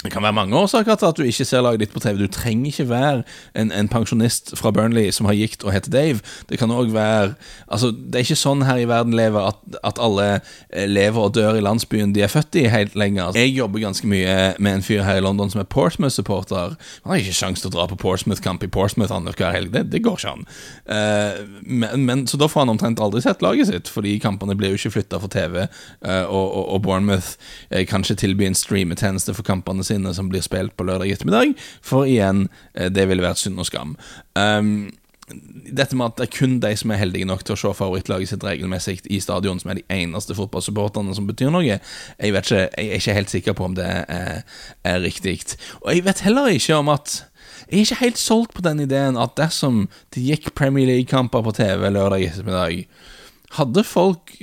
det 0.03 0.11
kan 0.11 0.23
være 0.23 0.33
mange 0.33 0.57
årsaker 0.57 0.95
til 0.97 1.05
at 1.11 1.17
du 1.17 1.23
ikke 1.23 1.45
ser 1.45 1.61
laget 1.61 1.83
ditt 1.83 1.93
på 1.93 2.01
TV. 2.01 2.17
Du 2.23 2.31
trenger 2.31 2.71
ikke 2.71 2.89
være 2.89 3.23
en, 3.55 3.71
en 3.71 3.89
pensjonist 3.91 4.55
fra 4.57 4.71
Burnley 4.73 5.11
som 5.13 5.27
har 5.29 5.37
gikt 5.37 5.63
og 5.63 5.75
heter 5.75 5.93
Dave. 5.93 6.23
Det 6.49 6.57
kan 6.59 6.73
òg 6.73 6.93
være 6.93 7.33
Altså, 7.71 7.91
det 7.91 8.17
er 8.17 8.25
ikke 8.25 8.35
sånn 8.35 8.63
her 8.65 8.81
i 8.81 8.87
verden 8.89 9.13
lever 9.15 9.45
at, 9.51 9.59
at 9.87 9.99
alle 10.01 10.25
eh, 10.33 10.87
lever 10.89 11.21
og 11.21 11.35
dør 11.37 11.55
i 11.55 11.63
landsbyen 11.63 12.11
de 12.15 12.23
er 12.25 12.31
født 12.31 12.57
i, 12.59 12.65
helt 12.71 12.97
lenger. 12.99 13.37
Jeg 13.37 13.53
jobber 13.53 13.83
ganske 13.83 14.07
mye 14.09 14.33
med 14.59 14.73
en 14.73 14.83
fyr 14.83 15.05
her 15.05 15.21
i 15.21 15.23
London 15.23 15.51
som 15.53 15.61
er 15.61 15.69
Portsmouth-supporter. 15.71 16.75
Han 17.05 17.13
har 17.13 17.21
ikke 17.21 17.37
sjanse 17.37 17.63
til 17.63 17.71
å 17.71 17.75
dra 17.77 17.85
på 17.91 17.99
Portsmouth-kamp 18.01 18.65
i 18.65 18.71
Portsmouth 18.71 19.13
annenhver 19.15 19.55
helg. 19.55 19.71
Det, 19.71 19.85
det, 19.93 20.01
går 20.03 20.19
ikke 20.19 20.33
an. 20.33 20.43
Uh, 20.89 21.61
men, 21.61 22.05
men, 22.09 22.25
så 22.27 22.39
da 22.41 22.49
får 22.51 22.65
han 22.65 22.73
omtrent 22.73 22.99
aldri 23.03 23.23
sett 23.23 23.45
laget 23.45 23.69
sitt, 23.69 23.91
fordi 23.91 24.17
kampene 24.23 24.57
blir 24.59 24.73
jo 24.73 24.81
ikke 24.81 24.95
flytta 24.97 25.21
for 25.23 25.31
TV, 25.31 25.61
uh, 25.63 26.25
og, 26.25 26.47
og, 26.47 26.65
og, 26.65 26.81
Bournemouth 26.85 27.37
uh, 27.71 27.81
kan 27.87 28.03
ikke 28.03 28.19
tilby 28.25 28.49
en 28.49 28.57
streametjeneste 28.57 29.35
for 29.37 29.47
kampene 29.47 29.85
sine 29.85 29.90
sine 29.91 30.15
som 30.17 30.31
blir 30.31 30.43
spilt 30.45 30.75
på 30.77 30.87
lørdag 30.87 31.11
ettermiddag. 31.11 31.53
For 31.85 32.09
igjen, 32.09 32.47
eh, 32.73 32.89
det 32.89 33.07
ville 33.11 33.25
vært 33.25 33.43
synd 33.43 33.61
og 33.61 33.69
skam. 33.69 33.95
Um, 34.35 34.91
dette 35.71 35.95
med 35.95 36.11
at 36.11 36.17
det 36.19 36.25
er 36.25 36.33
kun 36.35 36.57
de 36.63 36.71
som 36.75 36.91
er 36.91 36.99
heldige 36.99 37.27
nok 37.27 37.43
til 37.45 37.55
å 37.55 37.59
se 37.59 37.71
favorittlaget 37.77 38.31
sitt 38.33 38.43
regelmessig 38.43 38.99
i 39.07 39.19
stadion, 39.23 39.59
som 39.61 39.71
er 39.71 39.79
de 39.79 39.85
eneste 39.93 40.35
fotballsupporterne 40.35 41.15
som 41.15 41.27
betyr 41.29 41.53
noe, 41.53 41.63
jeg, 41.63 41.79
vet 42.19 42.47
ikke, 42.47 42.63
jeg 42.67 42.87
er 42.89 42.99
ikke 42.99 43.17
helt 43.19 43.33
sikker 43.35 43.57
på 43.57 43.67
om 43.69 43.77
det 43.77 43.87
er, 43.87 44.41
er 44.83 45.03
riktig. 45.03 45.37
Og 45.81 45.93
jeg 45.93 46.05
vet 46.07 46.25
heller 46.25 46.51
ikke 46.51 46.79
om 46.81 46.91
at 46.91 47.21
jeg 47.69 47.77
er 47.77 47.85
ikke 47.85 48.01
helt 48.01 48.19
solgt 48.19 48.55
på 48.57 48.65
den 48.65 48.83
ideen 48.83 49.19
at 49.19 49.37
dersom 49.39 49.85
det 50.15 50.25
gikk 50.25 50.51
Premier 50.57 50.89
League-kamper 50.89 51.43
på 51.45 51.53
TV 51.55 51.87
lørdag 51.87 52.25
ettermiddag, 52.27 52.83
hadde 53.55 53.83
folk 53.87 54.33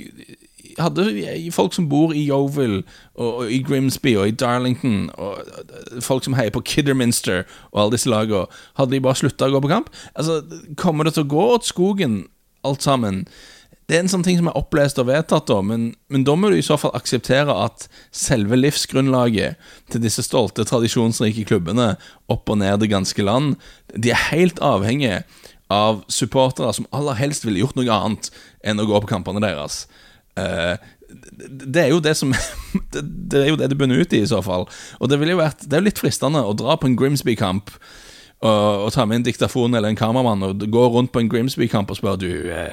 hadde 0.79 1.51
folk 1.55 1.75
som 1.75 1.89
bor 1.91 2.13
i 2.15 2.25
Yeovil 2.27 2.79
og, 3.15 3.27
og, 3.27 3.45
i 3.51 3.61
Grimsby 3.65 4.15
og 4.19 4.31
i 4.31 4.35
Darlington, 4.35 5.09
og 5.17 6.01
folk 6.05 6.25
som 6.25 6.37
heier 6.39 6.53
på 6.55 6.63
Kidderminster 6.65 7.45
og 7.71 7.83
alle 7.83 7.97
disse 7.97 8.11
lagene, 8.11 8.47
hadde 8.79 8.95
de 8.95 9.03
bare 9.03 9.19
slutta 9.21 9.49
å 9.49 9.55
gå 9.55 9.63
på 9.65 9.71
kamp? 9.71 9.93
Altså, 10.15 10.41
Kommer 10.79 11.07
det 11.07 11.15
til 11.17 11.27
å 11.27 11.31
gå 11.35 11.47
åt 11.55 11.69
skogen, 11.69 12.21
alt 12.67 12.85
sammen? 12.85 13.25
Det 13.89 13.97
er 13.97 14.03
en 14.03 14.11
sånn 14.11 14.23
ting 14.25 14.37
som 14.37 14.45
er 14.51 14.57
opplest 14.57 14.99
og 15.01 15.07
vedtatt, 15.09 15.47
da, 15.49 15.63
men, 15.65 15.87
men, 16.13 16.21
da 16.27 16.35
må 16.37 16.51
du 16.51 16.59
i 16.59 16.65
så 16.65 16.75
fall 16.77 16.93
akseptere 16.93 17.49
at 17.49 17.87
selve 18.13 18.59
livsgrunnlaget 18.59 19.57
til 19.89 20.03
disse 20.03 20.21
stolte, 20.27 20.61
tradisjonsrike 20.69 21.47
klubbene 21.49 21.95
opp 22.29 22.51
og 22.53 22.59
ned 22.61 22.83
det 22.83 22.91
ganske 22.91 23.25
land, 23.25 23.55
de 23.97 24.13
er 24.13 24.27
helt 24.29 24.61
avhengige 24.61 25.23
av 25.73 26.03
supportere 26.09 26.69
som 26.77 26.85
aller 26.93 27.17
helst 27.17 27.45
ville 27.45 27.63
gjort 27.63 27.77
noe 27.79 27.89
annet 27.95 28.29
enn 28.61 28.81
å 28.81 28.85
gå 28.89 29.01
på 29.01 29.09
kampene 29.09 29.41
deres. 29.41 29.87
Uh, 30.39 30.75
det 31.49 31.81
er 31.81 31.89
jo 31.89 32.01
det 32.03 32.13
som 32.17 32.33
Det 32.93 33.39
er 33.39 33.47
jo 33.51 33.57
det 33.57 33.71
det 33.71 33.77
bunner 33.79 33.99
ut 33.99 34.13
i, 34.13 34.21
i 34.23 34.29
så 34.29 34.41
fall. 34.45 34.67
Og 34.99 35.09
det 35.11 35.19
ville 35.19 35.35
jo 35.35 35.41
vært 35.41 35.65
Det 35.65 35.75
er 35.75 35.83
jo 35.83 35.89
litt 35.89 36.01
fristende 36.01 36.43
å 36.45 36.55
dra 36.57 36.77
på 36.79 36.89
en 36.89 36.97
Grimsby-kamp 36.99 37.73
og, 38.39 38.85
og, 38.85 38.89
ta 38.95 39.03
med 39.03 39.19
en 39.19 39.25
diktafon 39.27 39.73
eller 39.75 39.91
en 39.91 39.99
kameramann 39.99 40.45
og 40.47 40.61
gå 40.71 40.83
rundt 40.93 41.11
på 41.11 41.19
en 41.19 41.31
Grimsby-kamp 41.31 41.89
og 41.91 41.99
spørre 41.99 42.21
du 42.21 42.29
uh, 42.47 42.71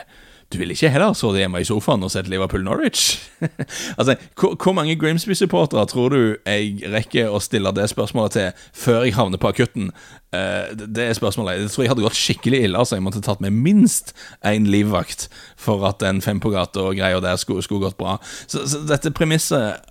du 0.52 0.58
vil 0.60 0.70
ikke 0.70 0.90
heller 0.94 1.14
sittet 1.16 1.40
hjemme 1.42 1.60
i 1.60 1.66
sofaen 1.66 2.04
og 2.06 2.12
sett 2.12 2.28
Liverpool 2.30 2.62
Norwich? 2.62 3.18
altså, 3.98 4.14
hvor, 4.38 4.74
mange 4.76 4.94
Grimsby-supportere 5.00 5.86
tror 5.90 6.14
du 6.14 6.20
jeg 6.46 6.92
rekker 6.92 7.32
å 7.34 7.40
stille 7.42 7.72
det 7.74 7.88
spørsmålet 7.90 8.36
til 8.36 8.68
før 8.76 9.02
jeg 9.06 9.16
havner 9.18 9.42
på 9.42 9.50
akutten? 9.50 9.90
Uh, 10.30 10.70
det 10.76 11.08
er 11.08 11.18
spørsmålet. 11.18 11.64
Jeg 11.64 11.74
tror 11.74 11.84
jeg 11.84 11.92
hadde 11.94 12.06
gått 12.06 12.20
skikkelig 12.20 12.62
ille. 12.68 12.78
Altså, 12.78 12.98
jeg 12.98 13.06
måtte 13.06 13.24
tatt 13.26 13.42
med 13.42 13.58
minst 13.58 14.14
én 14.46 14.70
livvakt 14.70 15.26
for 15.58 15.82
at 15.88 15.98
den 16.04 16.22
fem 16.22 16.38
på 16.42 16.54
gata 16.54 16.88
og 16.92 17.00
greia 17.00 17.18
der 17.24 17.42
skulle, 17.42 17.66
skulle 17.66 17.88
gått 17.88 17.98
bra. 17.98 18.18
Så, 18.46 18.68
så 18.70 18.84
dette 18.86 19.14
premisset 19.16 19.82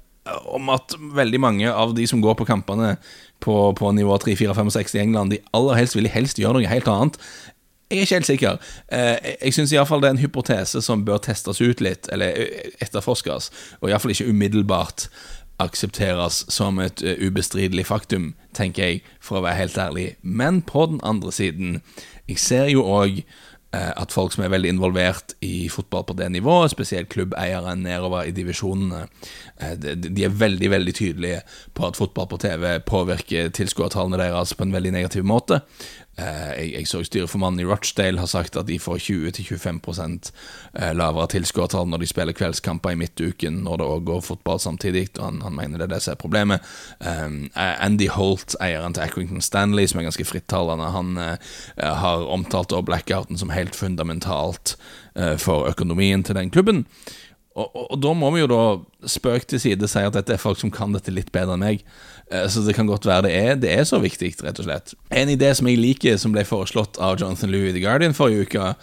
om 0.50 0.72
at 0.74 0.96
veldig 0.98 1.40
mange 1.42 1.70
av 1.70 1.94
de 1.98 2.08
som 2.10 2.22
går 2.24 2.38
på 2.40 2.48
kampene 2.50 2.96
på, 3.44 3.56
på 3.78 3.92
nivå 3.94 4.16
3, 4.22 4.34
4, 4.40 4.56
5 4.58 4.72
og 4.72 4.74
6 4.74 4.96
i 4.96 5.02
England, 5.04 5.36
de 5.36 5.42
aller 5.54 5.78
helst 5.78 5.98
vil 5.98 6.10
helst 6.10 6.40
gjøre 6.42 6.58
noe 6.58 6.72
helt 6.72 6.90
annet 6.90 7.20
jeg 7.90 7.98
er 7.98 8.02
ikke 8.02 8.16
helt 8.16 8.26
sikker. 8.26 8.58
Eh, 8.90 9.32
jeg 9.46 9.54
syns 9.54 9.74
iallfall 9.74 10.02
det 10.02 10.10
er 10.10 10.16
en 10.16 10.24
hypotese 10.24 10.82
som 10.82 11.06
bør 11.06 11.22
testes 11.22 11.62
ut 11.62 11.84
litt, 11.86 12.10
eller 12.14 12.34
eh, 12.34 12.72
etterforskes, 12.82 13.52
og 13.82 13.90
iallfall 13.92 14.16
ikke 14.16 14.30
umiddelbart 14.32 15.10
aksepteres 15.62 16.42
som 16.52 16.82
et 16.84 17.00
uh, 17.06 17.14
ubestridelig 17.24 17.86
faktum, 17.88 18.34
tenker 18.58 18.90
jeg, 18.90 19.04
for 19.24 19.40
å 19.40 19.46
være 19.46 19.62
helt 19.62 19.78
ærlig. 19.80 20.08
Men 20.20 20.60
på 20.68 20.90
den 20.92 21.00
andre 21.06 21.32
siden, 21.32 21.78
jeg 22.28 22.42
ser 22.44 22.72
jo 22.74 22.84
òg 22.84 23.22
at 23.76 24.14
folk 24.16 24.32
som 24.32 24.46
er 24.46 24.54
veldig 24.54 24.70
involvert 24.72 25.34
i 25.44 25.66
fotball 25.68 26.06
på 26.08 26.14
det 26.16 26.30
nivået, 26.32 26.72
spesielt 26.72 27.10
klubbeiere 27.12 27.74
nedover 27.76 28.24
i 28.24 28.32
divisjonene, 28.32 29.02
de, 29.82 30.24
er 30.24 30.32
veldig, 30.32 30.70
veldig 30.72 30.94
tydelige 30.96 31.42
på 31.76 31.84
at 31.84 32.00
fotball 32.00 32.30
på 32.32 32.40
TV 32.40 32.78
påvirker 32.88 33.52
tilskuertallene 33.52 34.22
deres 34.22 34.56
på 34.56 34.64
en 34.64 34.72
veldig 34.72 34.94
negativ 34.96 35.28
måte. 35.28 35.60
Eh, 36.18 36.52
jeg, 36.60 36.70
jeg, 36.74 36.88
så 36.88 37.02
styreformannen 37.04 37.60
i 37.60 37.66
Rochdale 37.68 38.22
har 38.22 38.30
sagt 38.32 38.56
at 38.56 38.70
de 38.70 38.78
får 38.80 39.02
20-25 39.04 40.30
eh, 40.80 40.94
lavere 40.96 41.28
tilskuertall 41.34 41.90
når 41.92 42.04
de 42.04 42.08
spiller 42.08 42.38
kveldskamper 42.38 42.96
i 42.96 43.00
midtuken, 43.00 43.60
når 43.66 43.82
det 43.82 43.90
òg 43.96 44.06
går 44.08 44.22
fotball 44.24 44.62
samtidig. 44.64 45.10
og 45.18 45.26
han, 45.26 45.42
han, 45.44 45.56
mener 45.56 45.82
det 45.82 45.90
er 45.90 45.94
det 45.96 46.02
som 46.06 46.16
er 46.16 46.22
problemet. 46.22 46.72
Um, 47.00 47.50
Andy 47.56 48.08
Holt, 48.16 48.56
eieren 48.64 48.96
til 48.96 49.04
Accrington 49.04 49.44
Stanley, 49.44 49.88
som 49.92 50.00
er 50.00 50.08
ganske 50.08 50.28
frittalende, 50.28 50.92
han 50.96 51.18
uh, 51.20 51.36
har 51.84 52.26
omtalt 52.32 52.74
blackouten 52.86 53.38
som 53.38 53.52
helt 53.52 53.76
fundamentalt 53.76 54.78
uh, 55.20 55.36
for 55.42 55.68
økonomien 55.68 56.24
til 56.24 56.40
den 56.40 56.52
klubben. 56.52 56.86
Og, 57.56 57.70
og, 57.70 57.86
og, 57.94 58.00
da 58.04 58.12
må 58.18 58.30
vi 58.36 58.42
jo 58.42 58.50
da 58.52 58.64
spøk 59.08 59.46
til 59.48 59.62
side 59.64 59.88
si 59.88 60.02
at 60.04 60.16
dette 60.18 60.36
er 60.36 60.42
folk 60.42 60.60
som 60.60 60.72
kan 60.74 60.92
dette 60.96 61.14
litt 61.14 61.32
bedre 61.36 61.56
enn 61.56 61.64
meg. 61.64 61.86
Eh, 62.28 62.48
så 62.52 62.66
det 62.66 62.76
kan 62.76 62.90
godt 62.90 63.08
være 63.08 63.30
det 63.30 63.34
er, 63.38 63.56
det 63.62 63.72
er 63.72 63.88
så 63.88 64.02
viktig, 64.04 64.34
rett 64.44 64.60
og 64.60 64.68
slett. 64.68 64.96
En 65.08 65.32
idé 65.32 65.54
som 65.56 65.70
jeg 65.72 65.80
liker, 65.80 66.20
som 66.20 66.36
ble 66.36 66.44
foreslått 66.48 67.00
av 67.00 67.16
Jonathan 67.22 67.54
Louis 67.54 67.72
i 67.72 67.78
The 67.78 67.86
Guardian 67.86 68.18
forrige 68.18 68.50
uke, 68.50 68.74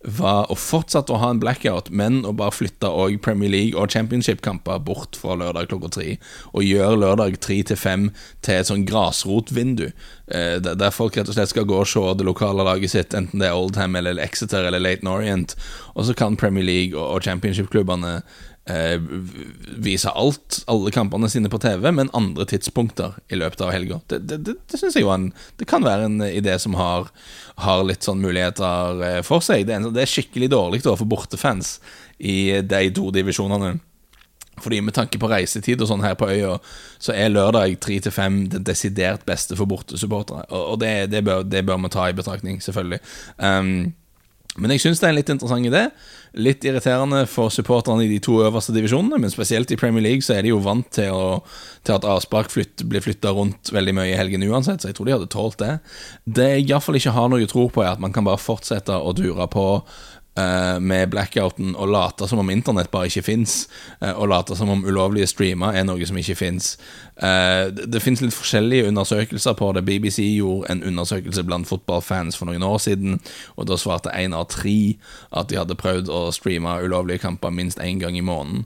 var 0.00 0.48
å 0.48 0.56
fortsette 0.56 1.12
å 1.12 1.18
ha 1.20 1.28
en 1.34 1.40
blackout, 1.42 1.90
men 1.92 2.22
å 2.24 2.32
bare 2.36 2.54
flytte 2.56 2.88
også 2.88 3.20
Premier 3.20 3.52
League 3.52 3.76
og 3.76 3.92
Championship-kamper 3.92 4.80
bort 4.86 5.18
fra 5.20 5.36
lørdag 5.36 5.68
klokka 5.68 5.90
tre. 5.92 6.06
Og 6.54 6.64
gjøre 6.64 7.00
lørdag 7.02 7.36
tre 7.44 7.58
til 7.68 7.76
fem 7.76 8.06
til 8.40 8.56
et 8.56 8.70
sånn 8.70 8.86
grasrotvindu, 8.88 9.90
eh, 10.32 10.56
der 10.64 10.96
folk 10.96 11.18
rett 11.18 11.28
og 11.28 11.36
slett 11.36 11.52
skal 11.52 11.68
gå 11.68 11.82
og 11.82 11.90
se 11.90 12.00
det 12.16 12.24
lokale 12.24 12.64
laget 12.64 12.94
sitt, 12.94 13.16
enten 13.16 13.44
det 13.44 13.50
er 13.50 13.58
Oldham 13.58 13.98
eller 14.00 14.22
Exeter 14.24 14.64
eller 14.64 14.80
Laton 14.80 15.12
Orient, 15.12 15.56
og 15.94 16.08
så 16.08 16.16
kan 16.16 16.38
Premier 16.40 16.64
League 16.64 16.96
og 16.96 17.20
Championship-klubbene 17.28 18.22
eh, 18.70 18.96
vise 19.82 20.10
alt, 20.10 20.62
alle 20.70 20.92
kampene 20.94 21.28
sine 21.30 21.50
på 21.52 21.60
TV, 21.62 21.90
men 21.92 22.12
andre 22.16 22.46
tidspunkter 22.48 23.18
i 23.28 23.38
løpet 23.40 23.64
av 23.66 23.74
helga. 23.74 24.00
Det, 24.06 24.22
det, 24.30 24.40
det, 24.46 24.56
det 24.70 24.80
synes 24.80 24.96
jeg 24.96 25.04
jo 25.04 25.12
en, 25.14 25.28
det 25.60 25.68
kan 25.70 25.84
være 25.86 26.08
en 26.08 26.24
idé 26.30 26.56
som 26.62 26.78
har, 26.78 27.10
har 27.66 27.84
litt 27.86 28.06
sånn 28.06 28.22
muligheter 28.22 29.04
eh, 29.06 29.20
for 29.26 29.44
seg. 29.44 29.66
Det 29.68 29.76
er, 29.76 29.90
det 29.94 30.06
er 30.06 30.14
skikkelig 30.14 30.50
dårlig 30.54 30.84
da, 30.86 30.96
for 30.96 31.10
bortefans 31.10 31.78
i 32.18 32.60
de 32.62 32.84
to 32.96 33.10
divisjonene. 33.14 33.78
Fordi 34.60 34.80
Med 34.80 34.94
tanke 34.94 35.18
på 35.18 35.28
reisetid 35.30 35.80
og 35.80 35.88
sånn 35.88 36.04
her 36.04 36.16
på 36.20 36.28
øya, 36.28 36.58
så 37.00 37.14
er 37.16 37.32
lørdag 37.32 37.78
3-5 37.80 38.40
det 38.52 38.60
desidert 38.68 39.24
beste 39.28 39.56
for 39.56 39.70
bortesupportere. 39.70 40.44
Og, 40.50 40.74
og 40.74 40.82
det, 40.82 41.10
det, 41.14 41.24
bør, 41.24 41.46
det 41.48 41.64
bør 41.66 41.80
vi 41.80 41.92
ta 41.94 42.08
i 42.08 42.16
betraktning, 42.16 42.60
selvfølgelig. 42.60 43.00
Um, 43.38 43.94
men 44.60 44.74
jeg 44.74 44.84
syns 44.84 45.00
det 45.00 45.08
er 45.08 45.14
en 45.14 45.18
litt 45.18 45.32
interessant 45.32 45.66
idé. 45.66 45.86
Litt 46.38 46.64
irriterende 46.68 47.24
for 47.26 47.50
supporterne 47.50 48.04
i 48.04 48.10
de 48.10 48.20
to 48.22 48.36
øverste 48.44 48.74
divisjonene, 48.76 49.18
men 49.18 49.32
spesielt 49.32 49.72
i 49.72 49.78
Premier 49.80 50.04
League 50.04 50.22
så 50.22 50.36
er 50.36 50.44
de 50.46 50.52
jo 50.52 50.60
vant 50.62 50.86
til, 50.94 51.10
å, 51.10 51.40
til 51.86 51.96
at 51.96 52.06
avspark 52.06 52.52
flytt, 52.52 52.84
blir 52.90 53.02
flytta 53.02 53.32
rundt 53.34 53.72
veldig 53.74 53.96
mye 53.96 54.12
i 54.12 54.18
helgen 54.20 54.46
uansett, 54.46 54.84
så 54.84 54.92
jeg 54.92 54.98
tror 54.98 55.08
de 55.08 55.16
hadde 55.16 55.32
tålt 55.32 55.58
det. 55.62 55.72
Det 56.28 56.48
jeg 56.52 56.68
iallfall 56.68 57.00
ikke 57.00 57.16
har 57.16 57.32
noe 57.32 57.50
tro 57.50 57.66
på, 57.72 57.82
er 57.82 57.96
at 57.96 58.04
man 58.04 58.14
kan 58.14 58.28
bare 58.28 58.42
fortsette 58.42 58.94
å 58.94 59.16
dure 59.16 59.48
på 59.50 59.66
med 60.80 61.10
blackouten 61.10 61.74
og 61.74 61.90
late 61.90 62.28
som 62.28 62.38
om 62.38 62.50
internett 62.50 62.90
bare 62.92 63.10
ikke 63.10 63.24
fins, 63.26 63.64
uh, 64.00 64.12
og 64.14 64.30
late 64.30 64.56
som 64.56 64.70
om 64.70 64.84
ulovlige 64.86 65.26
streamer 65.26 65.74
er 65.76 65.84
noe 65.84 66.06
som 66.06 66.18
ikke 66.20 66.38
fins. 66.38 66.76
Uh, 67.20 67.68
det, 67.74 68.00
fins 68.00 68.22
litt 68.22 68.34
forskjellige 68.36 68.88
undersøkelser 68.88 69.56
på 69.58 69.72
det. 69.76 69.84
BBC 69.84 70.22
gjorde 70.36 70.70
en 70.72 70.84
undersøkelse 70.86 71.44
blant 71.44 71.68
fotballfans 71.68 72.38
for 72.38 72.48
noen 72.48 72.64
år 72.64 72.78
siden, 72.80 73.18
og 73.56 73.68
da 73.68 73.76
svarte 73.80 74.14
én 74.16 74.36
av 74.36 74.46
tre 74.54 74.94
at 75.36 75.50
de 75.50 75.58
hadde 75.58 75.78
prøvd 75.78 76.08
å 76.12 76.22
streame 76.34 76.78
ulovlige 76.84 77.24
kamper 77.26 77.52
minst 77.54 77.82
én 77.82 78.00
gang 78.00 78.16
i 78.16 78.24
måneden. 78.24 78.64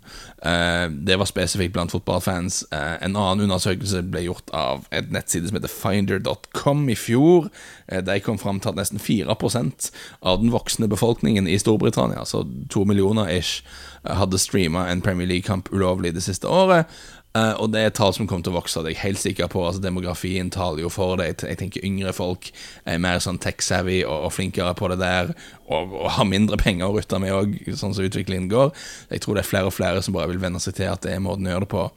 det 1.07 1.17
var 1.19 1.27
spesifikt 1.27 1.73
blant 1.73 1.91
fotballfans. 1.91 2.65
en 2.73 3.17
annen 3.17 3.47
undersøkelse 3.47 4.03
ble 4.03 4.27
gjort 4.27 4.51
av 4.53 4.85
et 4.93 5.11
nettside 5.11 5.49
som 5.49 5.57
heter 5.57 5.73
finder.com 5.73 6.89
i 6.89 6.95
fjor. 6.95 7.49
De 7.87 8.21
kom 8.25 8.39
fram 8.41 8.61
til 8.61 8.73
at 8.73 8.79
nesten 8.79 9.03
4% 9.03 9.91
av 10.25 10.39
den 10.41 10.53
voksne 10.55 10.89
befolkningen 10.89 11.49
i 11.51 11.59
Storbritannia, 11.61 12.23
altså 12.25 12.45
to 12.73 12.87
millioner 12.89 13.29
ish, 13.29 13.61
hadde 14.05 14.41
streama 14.41 14.87
en 14.89 15.03
Premier 15.05 15.29
League-kamp 15.29 15.69
ulovlig 15.73 16.15
det 16.17 16.25
siste 16.25 16.49
året. 16.49 16.89
Uh, 17.35 17.51
og 17.59 17.73
det 17.75 17.81
er 17.81 17.89
et 17.91 17.97
tall 17.99 18.13
som 18.15 18.29
kommer 18.31 18.47
til 18.47 18.53
å 18.53 18.61
vokse, 18.61 18.79
det 18.85 18.93
er 18.93 18.95
jeg 18.95 19.03
helt 19.09 19.19
sikker 19.19 19.49
på. 19.51 19.65
Altså 19.67 19.83
Demografien 19.83 20.53
taler 20.55 20.85
jo 20.85 20.91
for 20.93 21.19
det. 21.19 21.33
Jeg 21.43 21.59
tenker 21.59 21.83
yngre 21.87 22.13
folk 22.15 22.53
er 22.87 23.01
mer 23.03 23.19
sånn 23.25 23.41
tech-savvy 23.43 24.05
og, 24.07 24.29
flinkere 24.31 24.71
på 24.79 24.93
det 24.93 25.01
der, 25.01 25.33
og, 25.67 25.97
og 25.99 26.13
har 26.15 26.29
mindre 26.31 26.61
penger 26.61 26.87
å 26.87 26.95
rutte 26.95 27.19
med 27.19 27.35
òg, 27.35 27.57
sånn 27.75 27.97
som 27.97 28.07
utviklingen 28.07 28.47
går. 28.53 28.71
Jeg 29.11 29.25
tror 29.25 29.35
det 29.35 29.43
er 29.43 29.51
flere 29.51 29.73
og 29.73 29.75
flere 29.75 30.05
som 30.07 30.15
bare 30.15 30.31
vil 30.31 30.39
venne 30.45 30.63
seg 30.63 30.79
til 30.79 30.93
at 30.93 31.03
det 31.03 31.17
er 31.17 31.25
måten 31.27 31.51
å 31.51 31.57
gjøre 31.57 31.67
det 31.67 31.73
på. 31.75 31.89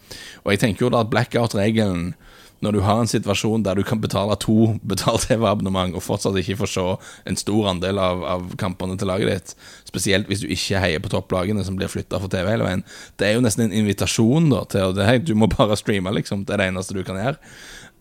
Og 0.41 0.49
jeg 0.55 0.63
tenker 0.63 0.87
jo 0.87 0.91
da 0.95 1.03
at 1.05 1.13
blackout-regelen 1.13 2.15
når 2.65 2.77
du 2.77 2.79
har 2.85 3.01
en 3.01 3.09
situasjon 3.09 3.65
der 3.65 3.77
du 3.77 3.83
kan 3.87 4.01
betale 4.01 4.35
to 4.41 4.73
betalt-TV-abonnement 4.91 5.97
og 5.97 6.05
fortsatt 6.05 6.37
ikke 6.41 6.59
få 6.63 6.69
se 6.71 6.85
en 7.29 7.39
stor 7.39 7.71
andel 7.73 8.01
av, 8.01 8.23
av, 8.25 8.47
kampene 8.59 8.97
til 8.97 9.11
laget 9.11 9.31
ditt, 9.31 9.55
spesielt 9.89 10.29
hvis 10.29 10.43
du 10.43 10.47
ikke 10.53 10.81
heier 10.83 11.03
på 11.03 11.11
topplagene 11.13 11.65
som 11.67 11.77
blir 11.79 11.91
flytta 11.91 12.21
for 12.23 12.31
TV 12.33 12.49
hele 12.53 12.67
veien, 12.67 12.85
det 13.19 13.29
er 13.29 13.37
jo 13.37 13.43
nesten 13.45 13.67
en 13.67 13.77
invitasjon 13.81 14.49
da 14.53 14.63
til 14.71 14.89
at 14.91 15.03
hey, 15.09 15.21
du 15.21 15.35
må 15.37 15.49
bare 15.57 15.77
streame, 15.79 16.13
liksom. 16.17 16.45
Det 16.47 16.55
er 16.55 16.63
det 16.63 16.71
eneste 16.71 16.97
du 16.97 17.03
kan 17.07 17.19
gjøre. 17.19 17.37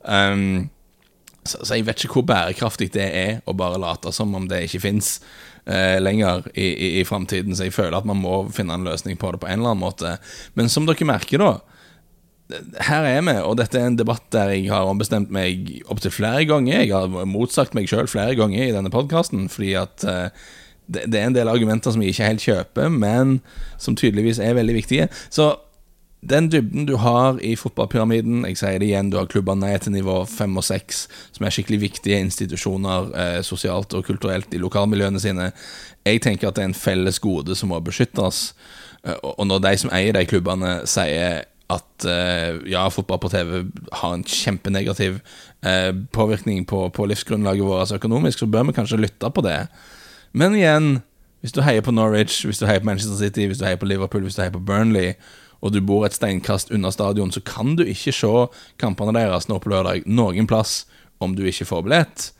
Um, 0.07 0.69
så, 1.47 1.61
så, 1.63 1.77
jeg 1.77 1.87
vet 1.87 2.03
ikke 2.03 2.19
hvor 2.19 2.27
bærekraftig 2.27 2.91
det 2.95 3.07
er 3.07 3.37
å 3.47 3.55
bare 3.57 3.79
late 3.79 4.11
som 4.15 4.35
om 4.35 4.49
det 4.51 4.65
ikke 4.67 4.83
fins 4.83 5.17
eh, 5.65 5.99
lenger 6.03 6.49
i, 6.55 6.67
i, 6.67 6.89
i 7.01 7.05
framtiden. 7.07 7.55
Så 7.55 7.69
jeg 7.69 7.75
føler 7.77 7.99
at 7.99 8.09
man 8.09 8.19
må 8.19 8.41
finne 8.55 8.75
en 8.75 8.87
løsning 8.87 9.19
på 9.21 9.31
det 9.33 9.43
på 9.43 9.51
en 9.51 9.61
eller 9.61 9.75
annen 9.75 9.85
måte. 9.85 10.17
Men 10.59 10.73
som 10.73 10.89
dere 10.89 11.07
merker, 11.07 11.43
da 11.43 11.76
her 12.87 13.07
er 13.09 13.25
vi, 13.27 13.35
og 13.43 13.57
dette 13.59 13.79
er 13.81 13.89
en 13.91 13.99
debatt 13.99 14.23
der 14.35 14.53
jeg 14.55 14.69
har 14.71 14.87
ombestemt 14.87 15.33
meg 15.35 15.81
opptil 15.91 16.15
flere 16.15 16.45
ganger. 16.47 16.85
Jeg 16.85 16.95
har 16.95 17.27
motsagt 17.27 17.75
meg 17.75 17.91
sjøl 17.91 18.07
flere 18.11 18.37
ganger 18.39 18.69
i 18.69 18.75
denne 18.75 18.93
podkasten, 18.93 19.49
fordi 19.51 19.73
at 19.81 20.07
uh, 20.07 20.29
det, 20.87 21.09
det, 21.11 21.21
er 21.21 21.31
en 21.31 21.37
del 21.37 21.51
argumenter 21.51 21.91
som 21.91 22.03
jeg 22.05 22.15
ikke 22.15 22.31
helt 22.31 22.47
kjøper, 22.47 22.93
men 22.93 23.41
som 23.83 23.99
tydeligvis 23.99 24.39
er 24.39 24.55
veldig 24.59 24.77
viktige. 24.79 25.09
Så 25.27 25.57
den 26.27 26.49
dybden 26.51 26.87
du 26.89 26.97
har 26.97 27.37
i 27.45 27.53
fotballpyramiden 27.59 28.47
Jeg 28.49 28.59
sier 28.59 28.81
det 28.81 28.89
igjen, 28.89 29.11
du 29.13 29.19
har 29.19 29.29
klubber 29.31 29.55
ned 29.55 29.85
til 29.85 29.93
nivå 29.95 30.25
5 30.27 30.57
og 30.57 30.65
6, 30.65 31.03
som 31.37 31.47
er 31.47 31.55
skikkelig 31.55 31.81
viktige 31.81 32.19
institusjoner 32.25 33.11
eh, 33.15 33.43
sosialt 33.47 33.95
og 33.95 34.07
kulturelt 34.07 34.55
i 34.55 34.63
lokalmiljøene 34.63 35.21
sine. 35.23 35.51
Jeg 36.07 36.23
tenker 36.25 36.49
at 36.49 36.57
det 36.57 36.65
er 36.65 36.71
en 36.73 36.79
felles 36.79 37.21
gode 37.23 37.55
som 37.55 37.71
må 37.71 37.79
beskyttes. 37.85 38.55
Eh, 39.05 39.19
og 39.23 39.47
når 39.47 39.63
de 39.69 39.75
som 39.85 39.93
eier 39.95 40.17
de 40.17 40.25
klubbene, 40.27 40.81
sier 40.89 41.45
at 41.73 42.07
uh, 42.07 42.63
ja, 42.71 42.85
fotball 42.89 43.19
på 43.19 43.31
TV 43.33 43.65
har 43.93 44.15
en 44.15 44.25
kjempenegativ 44.25 45.19
uh, 45.67 45.93
påvirkning 46.13 46.67
på, 46.67 46.89
på, 46.89 47.07
livsgrunnlaget 47.11 47.67
vårt 47.67 47.93
økonomisk, 47.93 48.39
så 48.39 48.47
bør 48.47 48.69
vi 48.69 48.77
kanskje 48.77 49.01
lytte 49.03 49.31
på 49.31 49.43
det. 49.43 49.67
Men 50.33 50.55
igjen, 50.55 51.01
hvis 51.41 51.55
du 51.57 51.63
heier 51.67 51.83
på 51.83 51.95
Norwich, 51.95 52.45
hvis 52.47 52.63
du 52.63 52.67
heier 52.67 52.85
på 52.85 52.91
Manchester 52.91 53.19
City, 53.19 53.49
hvis 53.51 53.59
du 53.59 53.67
heier 53.67 53.81
på 53.81 53.89
Liverpool, 53.89 54.23
hvis 54.23 54.39
du 54.39 54.45
heier 54.45 54.55
på 54.55 54.63
Burnley, 54.63 55.15
og 55.61 55.73
du 55.73 55.81
bor 55.83 56.07
et 56.07 56.15
steinkast 56.15 56.71
unna 56.71 56.93
stadion, 56.95 57.33
så 57.33 57.41
kan 57.41 57.75
du 57.77 57.83
ikke 57.83 58.15
se 58.15 58.33
kampene 58.79 59.17
deres 59.17 59.49
nå 59.49 59.59
på 59.59 59.73
lørdag 59.73 60.07
noen 60.07 60.47
plass 60.47 60.85
om 61.19 61.35
du 61.35 61.43
ikke 61.49 61.67
får 61.67 61.87
billett. 61.87 62.31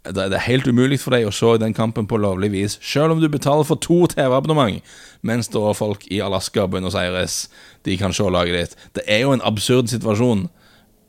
Det 0.00 0.32
er 0.32 0.46
helt 0.46 0.64
umulig 0.64 0.96
for 1.02 1.12
deg 1.12 1.26
å 1.28 1.32
se 1.34 1.58
den 1.60 1.74
kampen 1.76 2.06
på 2.08 2.16
lovlig 2.16 2.48
vis, 2.54 2.78
selv 2.80 3.12
om 3.12 3.18
du 3.20 3.26
betaler 3.28 3.66
for 3.68 3.76
to 3.84 4.06
TV-abonnement, 4.08 4.80
mens 5.20 5.50
da 5.52 5.74
folk 5.76 6.06
i 6.08 6.22
Alaska 6.24 6.64
og 6.64 6.72
Buenos 6.72 6.96
Aires 6.96 7.50
de 7.84 7.98
kan 8.00 8.14
se 8.16 8.24
laget 8.24 8.56
ditt. 8.56 8.88
Det 8.96 9.04
er 9.04 9.26
jo 9.26 9.34
en 9.36 9.44
absurd 9.44 9.92
situasjon, 9.92 10.46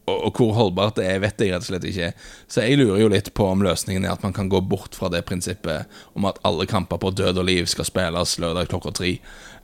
og, 0.10 0.18
og, 0.18 0.36
hvor 0.36 0.52
holdbart 0.58 0.98
det 1.00 1.06
er, 1.08 1.22
vet 1.24 1.40
jeg 1.40 1.54
rett 1.54 1.64
og 1.64 1.70
slett 1.70 1.88
ikke. 1.88 2.12
Så 2.52 2.66
jeg 2.66 2.82
lurer 2.82 3.00
jo 3.04 3.14
litt 3.14 3.32
på 3.38 3.48
om 3.48 3.64
løsningen 3.64 4.04
er 4.04 4.16
at 4.16 4.26
man 4.26 4.36
kan 4.36 4.52
gå 4.52 4.60
bort 4.60 4.98
fra 4.98 5.12
det 5.14 5.24
prinsippet 5.30 5.88
om 6.18 6.28
at 6.28 6.42
alle 6.48 6.68
kamper 6.68 7.00
på 7.00 7.14
død 7.16 7.40
og 7.40 7.48
liv 7.48 7.70
skal 7.72 7.88
spilles 7.88 8.36
lørdag 8.44 8.72
klokka 8.74 8.92
tre. 8.98 9.14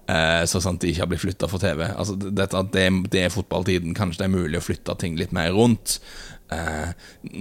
Eh, 0.07 0.43
så 0.47 0.61
sant 0.63 0.79
de 0.79 0.93
ikke 0.93 1.03
har 1.03 1.11
blitt 1.11 1.25
flytta 1.25 1.49
for 1.51 1.59
TV. 1.59 1.83
Altså, 1.89 2.15
dette, 2.15 2.63
det, 2.71 2.87
det 3.11 3.25
er 3.25 3.33
fotballtiden. 3.33 3.97
Kanskje 3.97 4.23
det 4.23 4.29
er 4.29 4.35
mulig 4.37 4.61
å 4.61 4.67
flytte 4.69 4.95
ting 5.01 5.17
litt 5.19 5.35
mer 5.35 5.51
rundt. 5.57 5.97
Eh, 6.53 6.89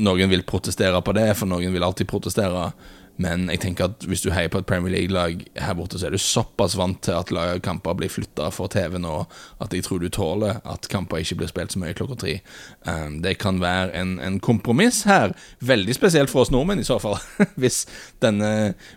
noen 0.03 0.31
vil 0.33 0.45
protestere 0.47 1.01
på 1.03 1.14
det, 1.16 1.29
for 1.38 1.51
noen 1.51 1.75
vil 1.75 1.87
alltid 1.87 2.09
protestere. 2.11 2.71
Men 3.22 3.46
jeg 3.48 3.62
tenker 3.62 3.88
at 3.88 4.05
hvis 4.05 4.20
du 4.24 4.29
heier 4.35 4.50
på 4.52 4.61
et 4.61 4.68
Premier 4.68 4.92
League-lag 4.92 5.40
her 5.57 5.76
borte, 5.79 5.98
så 5.98 6.09
er 6.09 6.14
du 6.14 6.20
såpass 6.20 6.76
vant 6.76 6.98
til 7.05 7.16
at 7.16 7.62
kamper 7.64 7.96
blir 7.96 8.12
flytta 8.12 8.50
for 8.52 8.68
TV 8.72 8.98
nå, 9.00 9.14
at 9.62 9.72
jeg 9.72 9.87
tror 9.87 10.02
du 10.02 10.11
tåler 10.12 10.61
at 10.68 10.88
kamper 10.92 11.22
ikke 11.22 11.38
blir 11.40 11.50
spilt 11.50 11.72
så 11.72 11.81
mye 11.81 11.96
klokka 11.96 12.18
tre. 12.20 12.35
Um, 12.85 13.20
det 13.24 13.38
kan 13.40 13.61
være 13.62 13.94
en, 13.96 14.16
en, 14.20 14.37
kompromiss 14.40 15.05
her. 15.09 15.33
Veldig 15.64 15.96
spesielt 15.96 16.33
for 16.33 16.44
oss 16.44 16.52
nordmenn, 16.52 16.83
i 16.83 16.88
så 16.88 16.98
fall. 17.02 17.16
hvis 17.61 17.85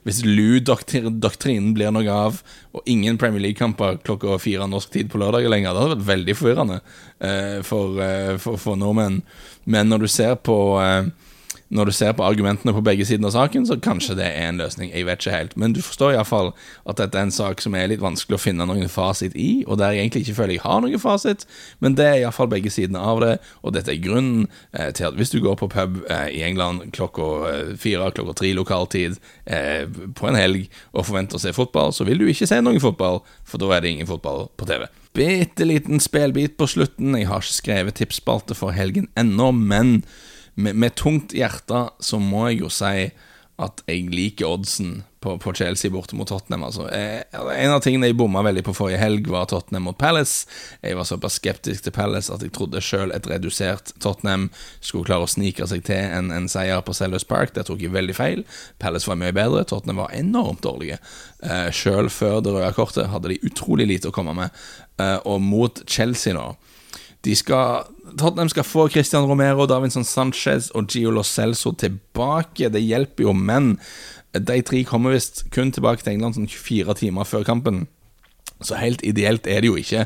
Hvis 0.04 0.24
LU-doktrinen 0.26 1.74
blir 1.78 1.94
noe 1.96 2.12
av, 2.12 2.44
og 2.76 2.84
ingen 2.86 3.18
Premier 3.18 3.42
League-kamper 3.48 4.02
klokka 4.04 4.38
fire 4.42 4.68
norsk 4.70 4.92
tid 4.94 5.10
på 5.10 5.22
lørdag 5.22 5.48
lenger. 5.50 5.74
Det 5.74 5.82
hadde 5.82 5.96
vært 5.96 6.10
veldig 6.10 6.36
forvirrende 6.38 6.82
uh, 6.84 7.60
for, 7.66 7.98
uh, 7.98 8.36
for, 8.42 8.60
for, 8.60 8.80
nordmenn. 8.80 9.22
Men 9.66 9.90
når 9.90 10.06
du 10.06 10.12
ser 10.12 10.36
på 10.44 10.60
uh, 10.78 11.08
når 11.70 11.90
du 11.90 11.92
ser 11.94 12.16
på 12.18 12.26
argumentene 12.26 12.74
på 12.74 12.82
begge 12.86 13.06
sider 13.06 13.28
av 13.30 13.36
saken, 13.36 13.68
så 13.70 13.78
kanskje 13.78 14.16
det 14.18 14.26
er 14.26 14.48
en 14.48 14.58
løsning. 14.62 14.90
Jeg 14.90 15.06
vet 15.06 15.22
ikke 15.22 15.36
helt. 15.36 15.56
Men 15.60 15.76
du 15.76 15.82
forstår 15.86 16.16
iallfall 16.16 16.52
at 16.90 16.98
dette 16.98 17.18
er 17.20 17.28
en 17.28 17.34
sak 17.34 17.62
som 17.62 17.76
er 17.78 17.92
litt 17.92 18.02
vanskelig 18.02 18.40
å 18.40 18.42
finne 18.42 18.66
noen 18.66 18.90
fasit 18.90 19.36
i, 19.38 19.64
og 19.68 19.78
der 19.82 19.94
jeg 19.94 20.08
egentlig 20.08 20.24
ikke 20.26 20.38
føler 20.40 20.56
jeg 20.56 20.64
har 20.66 20.82
noen 20.82 21.02
fasit, 21.02 21.46
men 21.84 21.98
det 22.00 22.08
er 22.08 22.18
iallfall 22.24 22.50
begge 22.50 22.74
sidene 22.74 23.04
av 23.06 23.22
det, 23.22 23.36
og 23.62 23.76
dette 23.78 23.94
er 23.94 24.02
grunnen 24.02 24.48
eh, 24.74 24.90
til 24.98 25.10
at 25.12 25.20
hvis 25.20 25.34
du 25.34 25.38
går 25.46 25.60
på 25.62 25.70
pub 25.70 26.00
eh, 26.10 26.32
i 26.40 26.42
England 26.48 26.90
klokka 26.98 27.28
eh, 27.52 27.76
fire, 27.78 28.10
klokka 28.18 28.40
tre 28.42 28.54
lokaltid 28.58 29.20
eh, 29.46 29.86
på 29.86 30.30
en 30.30 30.40
helg 30.40 30.66
og 30.96 31.06
forventer 31.06 31.38
å 31.38 31.44
se 31.44 31.54
fotball, 31.54 31.94
så 31.94 32.08
vil 32.10 32.24
du 32.24 32.26
ikke 32.32 32.50
se 32.50 32.58
noen 32.64 32.82
fotball, 32.82 33.22
for 33.46 33.62
da 33.62 33.76
er 33.76 33.86
det 33.86 33.94
ingen 33.94 34.10
fotball 34.10 34.48
på 34.58 34.66
TV. 34.70 34.88
Bitte 35.14 35.66
liten 35.66 36.02
spelbit 36.02 36.58
på 36.58 36.68
slutten. 36.70 37.18
Jeg 37.18 37.30
har 37.30 37.42
ikke 37.42 37.60
skrevet 37.62 37.98
tipsspalte 37.98 38.58
for 38.58 38.74
helgen 38.74 39.10
ennå, 39.20 39.52
men 39.54 40.00
med, 40.60 40.76
med, 40.76 40.96
tungt 41.00 41.36
hjerte 41.36 41.88
så 42.04 42.20
må 42.22 42.50
jeg 42.50 42.64
jo 42.64 42.72
si 42.74 43.10
at 43.60 43.82
jeg 43.90 44.08
liker 44.14 44.48
oddsen 44.48 45.02
på, 45.20 45.34
på 45.44 45.52
Chelsea 45.58 45.92
borte 45.92 46.16
mot 46.16 46.28
Tottenham. 46.28 46.62
Altså. 46.70 46.86
Jeg, 46.96 47.26
en 47.36 47.74
av 47.74 47.82
tingene 47.84 48.08
jeg 48.08 48.16
bomma 48.16 48.40
veldig 48.46 48.64
på 48.64 48.76
forrige 48.78 49.02
helg, 49.02 49.28
var 49.28 49.50
Tottenham 49.52 49.90
mot 49.90 49.98
Palace. 50.00 50.48
Jeg 50.80 50.96
var 50.96 51.08
såpass 51.10 51.36
skeptisk 51.42 51.84
til 51.84 51.96
Palace 51.96 52.32
at 52.32 52.46
jeg 52.46 52.54
trodde 52.56 52.80
sjøl 52.84 53.12
et 53.12 53.28
redusert 53.28 53.92
Tottenham 54.00 54.48
skulle 54.80 55.10
klare 55.10 55.28
å 55.28 55.32
snike 55.32 55.68
seg 55.68 55.84
til 55.90 56.00
en, 56.00 56.32
en 56.32 56.48
seier 56.52 56.80
på 56.88 56.96
Sellers 56.96 57.28
Park. 57.28 57.52
Der 57.58 57.68
tok 57.68 57.84
jeg 57.84 57.92
veldig 57.96 58.16
feil. 58.16 58.46
Palace 58.80 59.12
var 59.12 59.20
mye 59.20 59.36
bedre, 59.36 59.66
Tottenham 59.68 60.06
var 60.06 60.16
enormt 60.16 60.64
dårlige. 60.64 61.02
Eh, 61.44 61.68
sjøl 61.76 62.08
før 62.14 62.40
det 62.46 62.56
røde 62.56 62.72
kortet 62.80 63.12
hadde 63.12 63.34
de 63.34 63.42
utrolig 63.52 63.92
lite 63.92 64.14
å 64.14 64.16
komme 64.16 64.38
med. 64.40 64.56
Eh, 65.04 65.18
og 65.28 65.44
mot 65.44 65.84
Chelsea 65.84 66.38
nå 66.38 66.54
de 67.26 67.36
skal, 67.36 67.90
Tottenham 68.16 68.50
skal 68.50 68.64
få 68.64 68.88
Christian 68.90 69.28
Romero, 69.28 69.66
Davinson 69.68 70.06
Sanchez 70.08 70.70
og 70.72 70.88
Gio 70.88 71.12
Lo 71.12 71.24
Celso 71.24 71.74
tilbake. 71.76 72.70
Det 72.72 72.82
hjelper 72.82 73.28
jo, 73.28 73.34
men 73.36 73.74
de 74.34 74.62
tre 74.64 74.84
kommer 74.88 75.16
visst 75.18 75.44
kun 75.52 75.74
tilbake 75.76 76.06
til 76.06 76.16
England 76.16 76.38
sånn 76.38 76.48
24 76.48 76.96
timer 77.02 77.28
før 77.28 77.44
kampen. 77.48 77.88
Så 78.64 78.78
helt 78.80 79.04
ideelt 79.08 79.48
er 79.48 79.64
det 79.64 79.72
jo 79.72 79.80
ikke. 79.80 80.06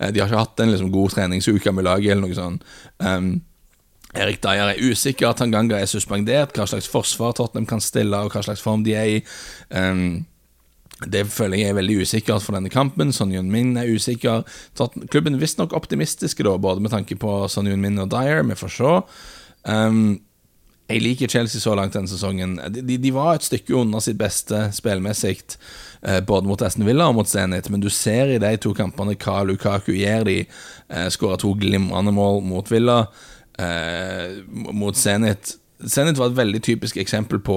Eh, 0.00 0.10
de 0.12 0.20
har 0.20 0.28
ikke 0.28 0.42
hatt 0.42 0.64
en 0.64 0.72
liksom, 0.72 0.92
god 0.92 1.14
treningsuke 1.14 1.72
med 1.72 1.86
laget 1.88 2.14
eller 2.14 2.26
noe 2.26 2.36
sånt. 2.36 2.66
Um, 2.98 3.40
Erik 4.16 4.40
Dyer 4.42 4.72
er 4.72 4.80
usikker, 4.82 5.32
Tanganga 5.38 5.78
er 5.78 5.88
suspendert. 5.88 6.56
Hva 6.56 6.66
slags 6.66 6.88
forsvar 6.90 7.36
Tottenham 7.38 7.68
kan 7.70 7.84
stille, 7.84 8.16
og 8.16 8.32
hva 8.34 8.42
slags 8.42 8.64
form 8.64 8.82
de 8.84 8.96
er 8.98 9.12
i. 9.18 9.20
Um, 9.70 10.24
det 11.08 11.24
føler 11.32 11.62
jeg 11.62 11.72
er 11.72 11.78
veldig 11.78 12.00
usikkert 12.04 12.44
for 12.44 12.56
denne 12.56 12.72
kampen. 12.72 13.12
Son 13.12 13.32
Min 13.50 13.76
er 13.76 13.88
usikker. 13.88 14.42
Klubben 15.08 15.34
er 15.34 15.40
visstnok 15.40 15.72
optimistiske, 15.72 16.44
da, 16.44 16.56
både 16.58 16.80
med 16.80 16.90
tanke 16.90 17.16
på 17.16 17.48
Son 17.48 17.80
Min 17.80 17.98
og 17.98 18.10
Dyer. 18.10 18.42
Vi 18.42 18.54
får 18.54 18.74
se. 18.76 18.98
Um, 19.64 20.20
jeg 20.90 21.04
liker 21.04 21.30
Chelsea 21.30 21.60
så 21.62 21.74
langt 21.78 21.94
denne 21.94 22.10
sesongen. 22.10 22.58
De, 22.74 22.96
de 22.98 23.12
var 23.14 23.36
et 23.36 23.46
stykke 23.46 23.76
under 23.78 24.02
sitt 24.02 24.18
beste 24.18 24.64
spillmessig, 24.74 25.36
eh, 26.02 26.18
både 26.26 26.50
mot 26.50 26.62
Aston 26.66 26.86
Villa 26.88 27.06
og 27.06 27.14
mot 27.20 27.30
Zenit, 27.30 27.70
men 27.70 27.82
du 27.82 27.86
ser 27.94 28.32
i 28.34 28.40
de 28.42 28.50
to 28.58 28.72
kampene 28.74 29.14
hva 29.14 29.44
Lukaku 29.46 29.92
gjør. 29.94 30.26
De 30.26 30.36
eh, 30.42 31.08
skåra 31.14 31.38
to 31.38 31.54
glimrende 31.54 32.14
mål 32.16 32.42
mot 32.42 32.72
Villa. 32.72 33.04
Eh, 33.60 34.40
mot 34.50 34.96
Zenit 34.96 35.54
Zenit 35.86 36.18
var 36.18 36.30
et 36.30 36.36
veldig 36.36 36.60
typisk 36.64 36.98
eksempel 37.00 37.40
på 37.40 37.56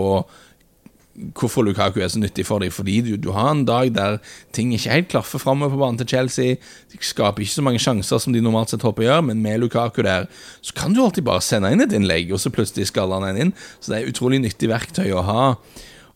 hvorfor 1.37 1.65
Lukaku 1.65 1.99
er 2.01 2.09
så 2.09 2.19
nyttig 2.21 2.45
for 2.47 2.63
deg. 2.63 2.73
Fordi 2.73 2.97
du, 3.05 3.11
du 3.21 3.29
har 3.35 3.51
en 3.51 3.65
dag 3.67 3.91
der 3.93 4.17
ting 4.55 4.73
ikke 4.73 4.93
helt 4.93 5.11
klaffer 5.11 5.41
framover 5.41 5.75
på 5.75 5.81
banen 5.83 5.99
til 6.01 6.09
Chelsea. 6.15 6.57
De 6.91 7.01
skaper 7.01 7.45
ikke 7.45 7.55
så 7.55 7.65
mange 7.65 7.81
sjanser 7.83 8.21
som 8.21 8.33
de 8.33 8.41
normalt 8.41 8.73
sett 8.73 8.85
håper 8.85 9.05
å 9.05 9.09
gjøre, 9.09 9.27
men 9.29 9.43
med 9.45 9.61
Lukaku 9.61 10.01
der, 10.05 10.27
så 10.65 10.75
kan 10.77 10.95
du 10.95 11.03
alltid 11.03 11.27
bare 11.27 11.45
sende 11.45 11.71
inn 11.73 11.85
et 11.85 11.93
innlegg, 11.93 12.33
og 12.33 12.41
så 12.41 12.53
plutselig 12.53 12.89
skaller 12.89 13.21
han 13.21 13.29
en 13.29 13.41
inn. 13.47 13.55
Så 13.79 13.93
det 13.93 14.01
er 14.01 14.11
utrolig 14.13 14.41
nyttig 14.43 14.71
verktøy 14.73 15.09
å 15.13 15.25
ha. 15.27 15.47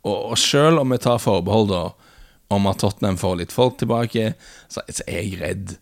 Og, 0.04 0.18
og 0.18 0.38
selv 0.42 0.82
om 0.84 0.94
vi 0.94 1.02
tar 1.04 1.22
forbehold 1.22 1.74
da 1.74 1.86
om 2.54 2.70
at 2.70 2.80
Tottenham 2.80 3.20
får 3.20 3.42
litt 3.42 3.54
folk 3.54 3.78
tilbake, 3.82 4.32
så, 4.72 4.82
så 4.88 5.04
er 5.06 5.20
jeg 5.20 5.42
redd 5.42 5.76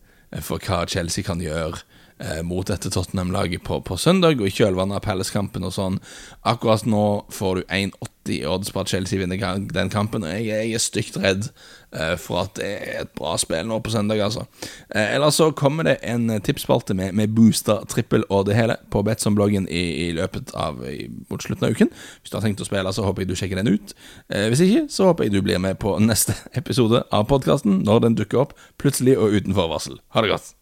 for 0.43 0.60
hva 0.60 0.82
Chelsea 0.89 1.23
kan 1.23 1.39
gjøre 1.39 1.78
eh, 2.17 2.41
mot 2.43 2.65
dette 2.67 2.89
Tottenham-laget 2.91 3.63
på, 3.63 3.80
på, 3.86 3.97
søndag, 4.01 4.41
og 4.41 4.49
i 4.49 4.56
kjølvannet 4.56 4.97
av 4.97 5.06
Palace-kampen 5.06 5.67
og 5.67 5.75
sånn. 5.78 6.01
Akkurat 6.43 6.88
nå 6.89 7.06
får 7.32 7.62
du 7.62 7.63
1,80 7.69 8.14
i 8.30 8.42
odds 8.48 8.72
på 8.74 8.82
at 8.82 8.92
Chelsea 8.92 9.20
vinner 9.20 9.60
den 9.74 9.92
kampen, 9.94 10.24
og 10.24 10.32
jeg, 10.34 10.48
jeg 10.48 10.74
er 10.78 10.84
stygt 10.84 11.20
redd 11.22 11.50
eh, 11.96 12.16
for 12.22 12.46
at 12.46 12.56
det 12.60 12.70
er 12.74 13.04
et 13.04 13.14
bra 13.18 13.36
spill 13.42 13.68
nå 13.70 13.80
på 13.84 13.94
søndag, 13.94 14.22
altså. 14.26 14.46
Eh, 14.90 15.16
ellers 15.16 15.40
så 15.40 15.52
kommer 15.56 15.88
det 15.88 15.98
en 16.04 16.28
tipsspalte 16.42 16.98
med, 16.98 17.14
med 17.18 17.36
booster, 17.38 17.86
trippel 17.92 18.26
og 18.30 18.48
det 18.50 18.58
hele 18.58 18.80
på 18.94 19.04
Betson-bloggen 19.06 19.70
i, 19.70 19.86
i, 20.08 20.10
løpet 20.18 20.56
av 20.58 20.82
i, 20.90 21.08
mot 21.30 21.44
slutten 21.44 21.70
av 21.70 21.78
uken. 21.78 21.94
Hvis 22.22 22.34
du 22.34 22.40
har 22.40 22.46
tenkt 22.48 22.66
å 22.66 22.70
spille, 22.70 22.94
så 22.96 23.06
håper 23.08 23.26
jeg 23.26 23.32
du 23.32 23.38
sjekker 23.40 23.62
den 23.62 23.74
ut. 23.76 23.96
Eh, 24.30 24.50
hvis 24.52 24.66
ikke, 24.66 24.86
så 24.92 25.12
håper 25.12 25.28
jeg 25.28 25.38
du 25.38 25.42
blir 25.46 25.62
med 25.62 25.80
på 25.82 25.98
neste 26.10 26.38
episode 26.58 27.06
av 27.12 27.30
podkasten 27.32 27.84
når 27.86 28.08
den 28.08 28.20
dukker 28.22 28.46
opp 28.48 28.60
plutselig 28.82 29.20
og 29.20 29.38
uten 29.38 29.58
forvarsel. 29.58 30.02
Ha 30.16 30.26
det 30.26 30.38
godt. 30.38 30.56